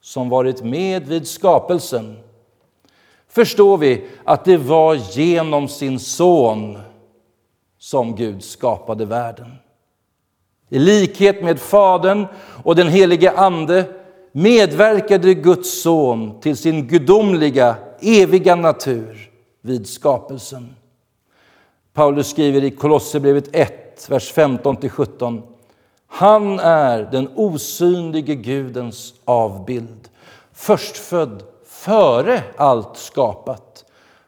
som 0.00 0.28
varit 0.28 0.62
med 0.62 1.06
vid 1.06 1.28
skapelsen 1.28 2.16
förstår 3.28 3.78
vi 3.78 4.08
att 4.24 4.44
det 4.44 4.56
var 4.56 4.94
genom 4.94 5.68
sin 5.68 6.00
son 6.00 6.78
som 7.78 8.16
Gud 8.16 8.44
skapade 8.44 9.04
världen. 9.04 9.52
I 10.68 10.78
likhet 10.78 11.42
med 11.42 11.60
Fadern 11.60 12.26
och 12.62 12.76
den 12.76 12.88
helige 12.88 13.30
Ande 13.30 13.84
medverkade 14.32 15.34
Guds 15.34 15.82
son 15.82 16.40
till 16.40 16.56
sin 16.56 16.86
gudomliga 16.86 17.76
eviga 18.00 18.54
natur 18.54 19.30
vid 19.62 19.86
skapelsen. 19.86 20.74
Paulus 21.94 22.28
skriver 22.28 22.64
i 22.64 22.70
Kolosserbrevet 22.70 23.48
1, 23.52 24.06
vers 24.10 24.32
15-17. 24.34 25.42
Han 26.06 26.60
är 26.60 27.08
den 27.12 27.28
osynlige 27.34 28.34
Gudens 28.34 29.14
avbild, 29.24 30.08
förstfödd 30.52 31.42
före 31.66 32.42
allt 32.56 32.96
skapat. 32.96 33.84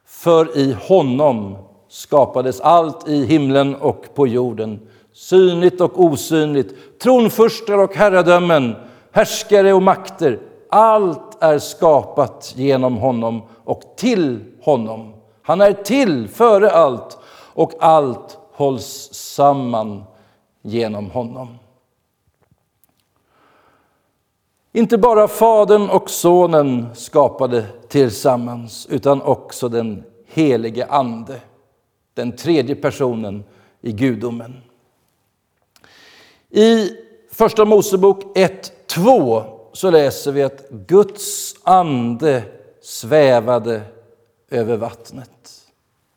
För 0.06 0.58
i 0.58 0.76
honom 0.80 1.56
skapades 1.88 2.60
allt 2.60 3.08
i 3.08 3.24
himlen 3.24 3.74
och 3.74 4.14
på 4.14 4.26
jorden, 4.26 4.80
synligt 5.18 5.80
och 5.80 6.04
osynligt, 6.04 6.98
tronfurstar 7.00 7.78
och 7.78 7.94
herradömen, 7.94 8.76
härskare 9.12 9.72
och 9.72 9.82
makter. 9.82 10.40
Allt 10.70 11.42
är 11.42 11.58
skapat 11.58 12.52
genom 12.56 12.96
honom 12.96 13.42
och 13.64 13.82
till 13.96 14.44
honom. 14.62 15.14
Han 15.42 15.60
är 15.60 15.72
till 15.72 16.28
före 16.28 16.70
allt 16.70 17.18
och 17.54 17.72
allt 17.80 18.38
hålls 18.52 19.08
samman 19.12 20.04
genom 20.62 21.10
honom. 21.10 21.58
Inte 24.72 24.98
bara 24.98 25.28
Fadern 25.28 25.90
och 25.90 26.10
Sonen 26.10 26.94
skapade 26.94 27.66
tillsammans, 27.88 28.86
utan 28.90 29.22
också 29.22 29.68
den 29.68 30.04
helige 30.26 30.86
Ande, 30.86 31.40
den 32.14 32.36
tredje 32.36 32.74
personen 32.74 33.44
i 33.80 33.92
gudomen. 33.92 34.62
I 36.50 36.90
Första 37.30 37.64
Mosebok 37.64 38.36
1.2 38.36 39.44
så 39.72 39.90
läser 39.90 40.32
vi 40.32 40.42
att 40.42 40.68
Guds 40.70 41.54
ande 41.62 42.42
svävade 42.82 43.80
över 44.50 44.76
vattnet. 44.76 45.30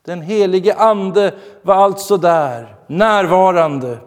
Den 0.05 0.21
helige 0.21 0.75
Ande 0.75 1.33
var 1.61 1.75
alltså 1.75 2.17
där, 2.17 2.75
närvarande, 2.87 3.97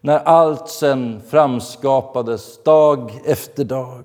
när 0.00 0.18
allt 0.18 0.68
sen 0.68 1.22
framskapades 1.28 2.62
dag 2.62 3.20
efter 3.24 3.64
dag. 3.64 4.04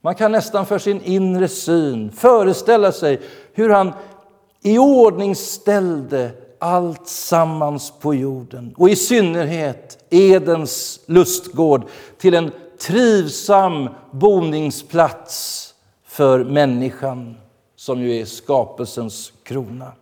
Man 0.00 0.14
kan 0.14 0.32
nästan 0.32 0.66
för 0.66 0.78
sin 0.78 1.02
inre 1.02 1.48
syn 1.48 2.12
föreställa 2.12 2.92
sig 2.92 3.20
hur 3.52 3.68
han 3.68 3.92
iordningställde 4.62 6.30
allt 6.58 7.08
sammans 7.08 7.92
på 8.00 8.14
jorden 8.14 8.74
och 8.76 8.90
i 8.90 8.96
synnerhet 8.96 10.04
Edens 10.10 11.00
lustgård 11.06 11.84
till 12.18 12.34
en 12.34 12.50
trivsam 12.80 13.88
boningsplats 14.10 15.64
för 16.04 16.44
människan 16.44 17.36
som 17.76 18.00
ju 18.00 18.20
är 18.20 18.24
skapelsens 18.24 19.32
krona. 19.42 19.92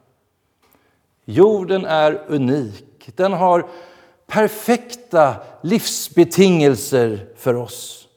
Jorden 1.24 1.84
är 1.84 2.22
unik. 2.28 3.10
Den 3.16 3.32
har 3.32 3.66
perfekta 4.26 5.34
livsbetingelser 5.62 7.26
för 7.36 7.54
oss. 7.54 8.08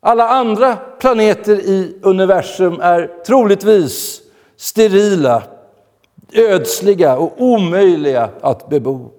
Alla 0.00 0.28
andra 0.28 0.76
planeter 0.76 1.60
i 1.60 1.98
universum 2.02 2.80
är 2.80 3.22
troligtvis 3.26 4.22
sterila, 4.56 5.42
ödsliga 6.34 7.16
och 7.16 7.32
omöjliga 7.38 8.30
att 8.40 8.68
bebo. 8.68 9.10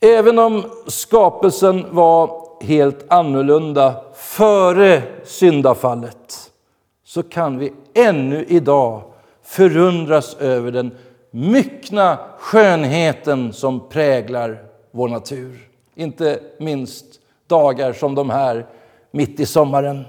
Även 0.00 0.38
om 0.38 0.62
skapelsen 0.86 1.86
var 1.90 2.46
helt 2.64 3.04
annorlunda 3.08 3.94
före 4.14 5.02
syndafallet 5.24 6.50
så 7.04 7.22
kan 7.22 7.58
vi 7.58 7.72
ännu 7.94 8.44
idag 8.48 9.02
förundras 9.42 10.36
över 10.36 10.72
den 10.72 10.96
myckna 11.30 12.18
skönheten 12.38 13.52
som 13.52 13.88
präglar 13.88 14.62
vår 14.90 15.08
natur. 15.08 15.68
Inte 15.94 16.40
minst 16.58 17.04
dagar 17.46 17.92
som 17.92 18.14
de 18.14 18.30
här 18.30 18.66
mitt 19.10 19.40
i 19.40 19.46
sommaren. 19.46 20.04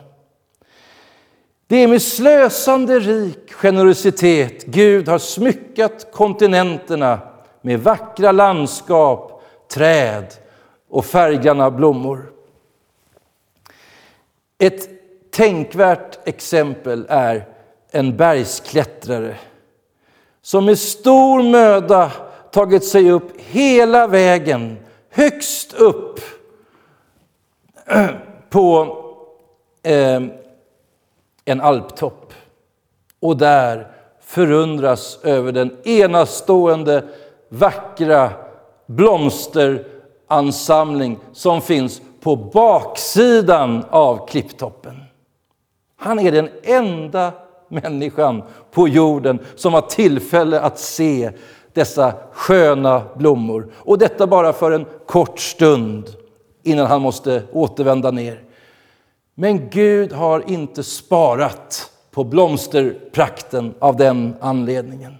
Det 1.69 1.75
är 1.75 1.87
med 1.87 2.01
slösande 2.01 2.99
rik 2.99 3.53
generositet 3.53 4.65
Gud 4.65 5.07
har 5.07 5.19
smyckat 5.19 6.11
kontinenterna 6.11 7.19
med 7.61 7.79
vackra 7.79 8.31
landskap, 8.31 9.43
träd 9.71 10.33
och 10.89 11.05
färggranna 11.05 11.71
blommor. 11.71 12.31
Ett 14.57 14.89
tänkvärt 15.31 16.27
exempel 16.27 17.05
är 17.09 17.47
en 17.91 18.17
bergsklättrare 18.17 19.35
som 20.41 20.65
med 20.65 20.79
stor 20.79 21.43
möda 21.43 22.11
tagit 22.51 22.85
sig 22.85 23.11
upp 23.11 23.31
hela 23.37 24.07
vägen 24.07 24.77
högst 25.09 25.73
upp 25.73 26.19
på 28.49 28.97
eh, 29.83 30.21
en 31.47 31.61
alptopp 31.61 32.33
och 33.21 33.37
där 33.37 33.87
förundras 34.21 35.19
över 35.23 35.51
den 35.51 35.77
enastående 35.83 37.03
vackra 37.49 38.29
blomsteransamling 38.85 41.19
som 41.33 41.61
finns 41.61 42.01
på 42.21 42.35
baksidan 42.35 43.85
av 43.89 44.27
klipptoppen. 44.27 45.03
Han 45.97 46.19
är 46.19 46.31
den 46.31 46.49
enda 46.63 47.31
människan 47.67 48.43
på 48.71 48.87
jorden 48.87 49.39
som 49.55 49.73
har 49.73 49.81
tillfälle 49.81 50.61
att 50.61 50.79
se 50.79 51.31
dessa 51.73 52.13
sköna 52.31 53.01
blommor. 53.15 53.71
Och 53.75 53.97
detta 53.97 54.27
bara 54.27 54.53
för 54.53 54.71
en 54.71 54.85
kort 55.05 55.39
stund 55.39 56.09
innan 56.63 56.87
han 56.87 57.01
måste 57.01 57.43
återvända 57.51 58.11
ner. 58.11 58.46
Men 59.39 59.69
Gud 59.69 60.13
har 60.13 60.49
inte 60.49 60.83
sparat 60.83 61.91
på 62.11 62.23
blomsterprakten 62.23 63.73
av 63.79 63.95
den 63.95 64.35
anledningen. 64.39 65.15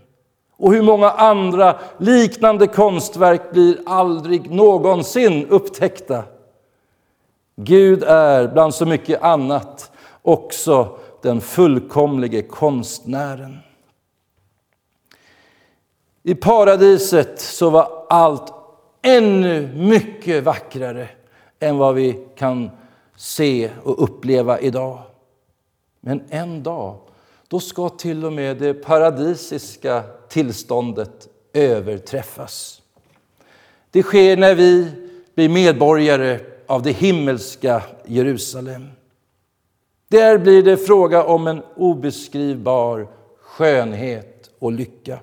Och 0.58 0.74
hur 0.74 0.82
många 0.82 1.10
andra 1.10 1.80
liknande 1.98 2.68
konstverk 2.68 3.52
blir 3.52 3.78
aldrig 3.86 4.52
någonsin 4.52 5.46
upptäckta? 5.50 6.24
Gud 7.56 8.04
är 8.04 8.48
bland 8.48 8.76
så 8.76 8.86
mycket 8.86 9.22
annat 9.22 9.92
också 10.22 10.98
den 11.22 11.42
fullkomlige 11.42 12.42
konstnären. 12.42 13.58
I 16.24 16.36
paradiset 16.36 17.42
så 17.42 17.70
var 17.70 18.06
allt 18.10 18.54
ännu 19.02 19.68
mycket 19.76 20.44
vackrare 20.44 21.10
än 21.60 21.78
vad 21.78 21.96
vi 21.96 22.28
kan 22.36 22.72
se 23.18 23.70
och 23.84 24.04
uppleva 24.04 24.60
idag. 24.60 25.00
Men 26.00 26.24
en 26.30 26.64
dag, 26.64 26.98
då 27.48 27.60
ska 27.60 27.90
till 27.90 28.26
och 28.26 28.34
med 28.34 28.58
det 28.58 28.74
paradisiska 28.74 30.04
tillståndet 30.30 31.28
överträffas. 31.54 32.82
Det 33.92 34.04
sker 34.04 34.38
när 34.38 34.56
vi 34.56 34.92
blir 35.36 35.50
medborgare 35.50 36.40
av 36.68 36.82
det 36.82 36.92
himmelska 36.92 37.84
Jerusalem. 38.06 38.88
Där 40.08 40.38
blir 40.38 40.64
det 40.64 40.78
fråga 40.78 41.24
om 41.24 41.48
en 41.48 41.62
obeskrivbar 41.76 43.08
skönhet 43.42 44.50
och 44.60 44.72
lycka. 44.72 45.20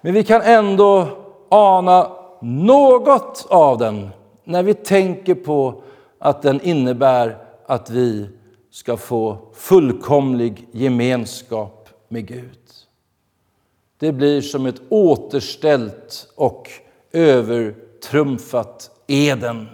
Men 0.00 0.14
vi 0.14 0.24
kan 0.24 0.42
ändå 0.42 1.08
ana 1.48 2.12
något 2.40 3.46
av 3.48 3.78
den 3.78 4.08
när 4.44 4.62
vi 4.62 4.74
tänker 4.74 5.34
på 5.34 5.82
att 6.18 6.42
den 6.42 6.60
innebär 6.60 7.38
att 7.66 7.90
vi 7.90 8.28
ska 8.70 8.96
få 8.96 9.38
fullkomlig 9.54 10.68
gemenskap 10.72 11.88
med 12.08 12.26
Gud. 12.26 12.58
Det 13.98 14.12
blir 14.12 14.40
som 14.40 14.66
ett 14.66 14.80
återställt 14.88 16.28
och 16.34 16.70
övertrumfat 17.12 18.90
Eden. 19.06 19.68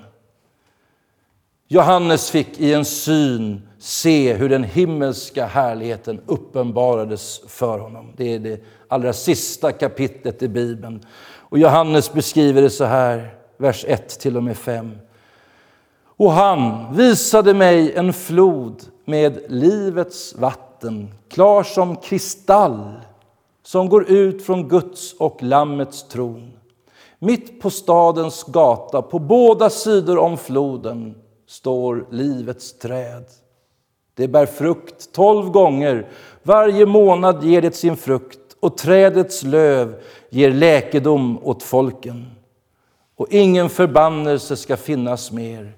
Johannes 1.68 2.30
fick 2.30 2.60
i 2.60 2.74
en 2.74 2.84
syn 2.84 3.68
se 3.78 4.34
hur 4.34 4.48
den 4.48 4.64
himmelska 4.64 5.46
härligheten 5.46 6.20
uppenbarades 6.26 7.40
för 7.48 7.78
honom. 7.78 8.12
Det 8.16 8.34
är 8.34 8.38
det 8.38 8.60
allra 8.88 9.12
sista 9.12 9.72
kapitlet 9.72 10.42
i 10.42 10.48
Bibeln. 10.48 11.06
Och 11.38 11.58
Johannes 11.58 12.12
beskriver 12.12 12.62
det 12.62 12.70
så 12.70 12.84
här, 12.84 13.34
vers 13.56 13.84
1 13.88 14.08
till 14.08 14.36
och 14.36 14.42
med 14.42 14.56
5. 14.56 14.98
Och 16.16 16.32
han 16.32 16.94
visade 16.96 17.54
mig 17.54 17.92
en 17.94 18.12
flod 18.12 18.82
med 19.04 19.40
livets 19.48 20.34
vatten, 20.38 21.14
klar 21.28 21.62
som 21.62 21.96
kristall, 21.96 22.92
som 23.62 23.88
går 23.88 24.10
ut 24.10 24.46
från 24.46 24.68
Guds 24.68 25.14
och 25.18 25.42
Lammets 25.42 26.08
tron. 26.08 26.52
Mitt 27.18 27.60
på 27.60 27.70
stadens 27.70 28.44
gata, 28.44 29.02
på 29.02 29.18
båda 29.18 29.70
sidor 29.70 30.18
om 30.18 30.38
floden, 30.38 31.14
står 31.46 32.06
livets 32.10 32.78
träd. 32.78 33.24
Det 34.14 34.28
bär 34.28 34.46
frukt 34.46 35.12
tolv 35.12 35.50
gånger, 35.50 36.08
varje 36.42 36.86
månad 36.86 37.44
ger 37.44 37.62
det 37.62 37.76
sin 37.76 37.96
frukt 37.96 38.38
och 38.60 38.76
trädets 38.76 39.42
löv 39.42 40.02
ger 40.30 40.50
läkedom 40.50 41.38
åt 41.42 41.62
folken. 41.62 42.30
Och 43.16 43.26
ingen 43.30 43.68
förbannelse 43.68 44.56
ska 44.56 44.76
finnas 44.76 45.32
mer. 45.32 45.72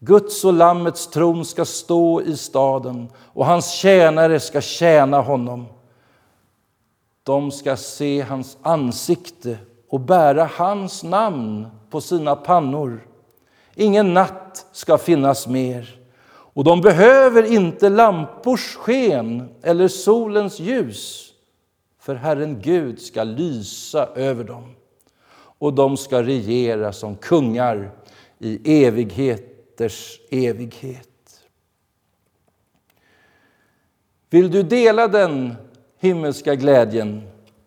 Guds 0.00 0.44
och 0.44 0.52
Lammets 0.52 1.06
tron 1.06 1.44
ska 1.44 1.64
stå 1.64 2.22
i 2.22 2.36
staden 2.36 3.08
och 3.16 3.46
hans 3.46 3.70
tjänare 3.70 4.40
ska 4.40 4.60
tjäna 4.60 5.20
honom. 5.20 5.66
De 7.22 7.50
ska 7.50 7.76
se 7.76 8.20
hans 8.20 8.56
ansikte 8.62 9.58
och 9.88 10.00
bära 10.00 10.50
hans 10.54 11.02
namn 11.02 11.66
på 11.90 12.00
sina 12.00 12.36
pannor. 12.36 13.08
Ingen 13.74 14.14
natt 14.14 14.66
ska 14.72 14.98
finnas 14.98 15.46
mer. 15.46 16.00
Och 16.30 16.64
de 16.64 16.80
behöver 16.80 17.52
inte 17.52 17.88
lampors 17.88 18.76
sken 18.76 19.48
eller 19.62 19.88
solens 19.88 20.60
ljus, 20.60 21.32
för 22.00 22.14
Herren 22.14 22.60
Gud 22.62 23.00
ska 23.00 23.24
lysa 23.24 24.06
över 24.06 24.44
dem 24.44 24.74
och 25.58 25.74
de 25.74 25.96
ska 25.96 26.22
regera 26.22 26.92
som 26.92 27.16
kungar 27.16 27.90
i 28.38 28.84
evighet 28.84 29.57
evigheters 29.80 30.20
evighet. 30.30 31.08
Vill 34.30 34.50
du 34.50 34.62
dela 34.62 35.08
den 35.08 35.54
himmelska 35.98 36.54
glädjen 36.54 37.22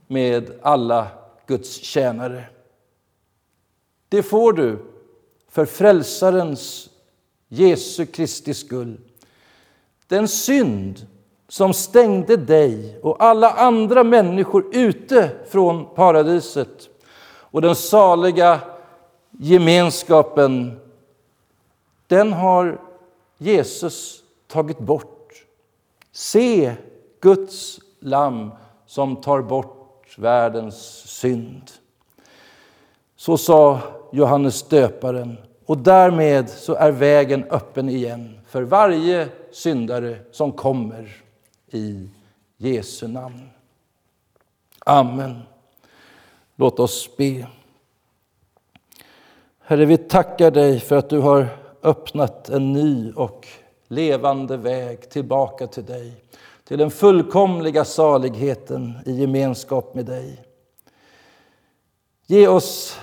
med 0.08 0.52
alla 0.62 1.08
Guds 1.48 1.76
tjänare? 1.76 2.44
Det 4.10 4.24
får 4.24 4.54
du 4.54 4.80
för 5.50 5.66
Frälsarens 5.66 6.90
Jesu 7.48 8.06
Kristi 8.06 8.54
skull. 8.54 8.98
Den 10.08 10.28
synd 10.28 11.08
som 11.48 11.74
stängde 11.74 12.38
dig 12.38 13.00
och 13.02 13.24
alla 13.24 13.52
andra 13.52 14.04
människor 14.04 14.66
ute 14.76 15.30
från 15.50 15.96
paradiset 15.96 16.90
och 17.52 17.62
den 17.62 17.76
saliga 17.76 18.60
gemenskapen, 19.32 20.81
den 22.12 22.34
har 22.34 22.82
Jesus 23.38 24.24
tagit 24.48 24.80
bort. 24.80 25.46
Se 26.12 26.76
Guds 27.20 27.80
lamm 28.00 28.52
som 28.86 29.16
tar 29.16 29.42
bort 29.42 30.18
världens 30.18 30.76
synd. 31.08 31.72
Så 33.16 33.38
sa 33.38 33.80
Johannes 34.12 34.64
döparen. 34.64 35.38
Och 35.66 35.78
därmed 35.78 36.50
så 36.50 36.74
är 36.74 36.92
vägen 36.92 37.44
öppen 37.44 37.90
igen 37.90 38.40
för 38.48 38.62
varje 38.62 39.28
syndare 39.52 40.20
som 40.32 40.52
kommer 40.52 41.24
i 41.68 42.10
Jesu 42.58 43.08
namn. 43.08 43.50
Amen. 44.80 45.42
Låt 46.56 46.80
oss 46.80 47.18
be. 47.18 47.48
Herre, 49.60 49.86
vi 49.86 49.98
tackar 49.98 50.52
dig 50.52 50.80
för 50.80 50.98
att 50.98 51.10
du 51.10 51.20
har 51.20 51.61
öppnat 51.84 52.50
en 52.50 52.74
ny 52.74 53.14
och 53.16 53.48
levande 53.88 54.58
väg 54.58 55.10
tillbaka 55.10 55.68
till 55.68 55.86
dig, 55.86 56.14
till 56.64 56.78
den 56.78 56.92
fullkomliga 56.92 57.86
saligheten 57.86 58.94
i 59.06 59.12
gemenskap 59.12 59.96
med 59.96 60.06
dig. 60.06 60.44
Ge 62.28 62.48
oss 62.48 63.00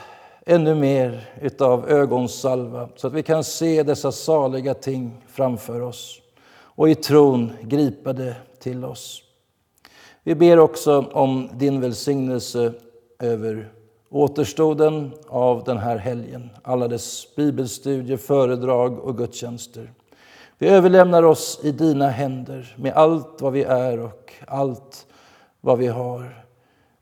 ännu 0.47 0.75
mer 0.75 1.31
utav 1.41 1.89
ögonsalva 1.89 2.89
så 2.97 3.07
att 3.07 3.13
vi 3.13 3.23
kan 3.23 3.45
se 3.45 3.83
dessa 3.83 4.13
saliga 4.13 4.75
ting 4.75 5.25
framför 5.29 5.81
oss 5.81 6.21
och 6.51 6.89
i 6.89 6.95
tron 6.95 7.53
gripa 7.63 8.13
det 8.13 8.37
till 8.59 8.85
oss. 8.85 9.23
Vi 10.23 10.35
ber 10.35 10.59
också 10.59 11.05
om 11.13 11.51
din 11.55 11.81
välsignelse 11.81 12.73
över 13.19 13.73
återstoden 14.11 15.13
av 15.29 15.65
den 15.65 15.79
här 15.79 15.97
helgen, 15.97 16.51
alla 16.63 16.89
dess 16.89 17.35
bibelstudier, 17.37 18.17
föredrag 18.17 18.99
och 18.99 19.19
gudstjänster. 19.19 19.93
Vi 20.59 20.69
överlämnar 20.69 21.23
oss 21.23 21.61
i 21.63 21.73
dina 21.73 22.09
händer 22.09 22.75
med 22.79 22.93
allt 22.93 23.41
vad 23.41 23.53
vi 23.53 23.63
är 23.63 24.01
och 24.01 24.33
allt 24.47 25.07
vad 25.61 25.79
vi 25.79 25.87
har 25.87 26.45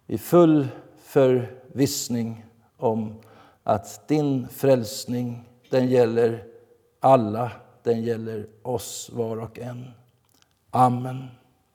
i 0.06 0.18
full 0.18 0.68
förvissning 1.02 2.44
om 2.76 3.14
att 3.62 4.08
din 4.08 4.48
frälsning, 4.48 5.48
den 5.70 5.88
gäller 5.88 6.44
alla, 7.00 7.50
den 7.82 8.02
gäller 8.02 8.46
oss 8.62 9.10
var 9.12 9.36
och 9.36 9.58
en. 9.58 9.90
Amen. 10.70 11.28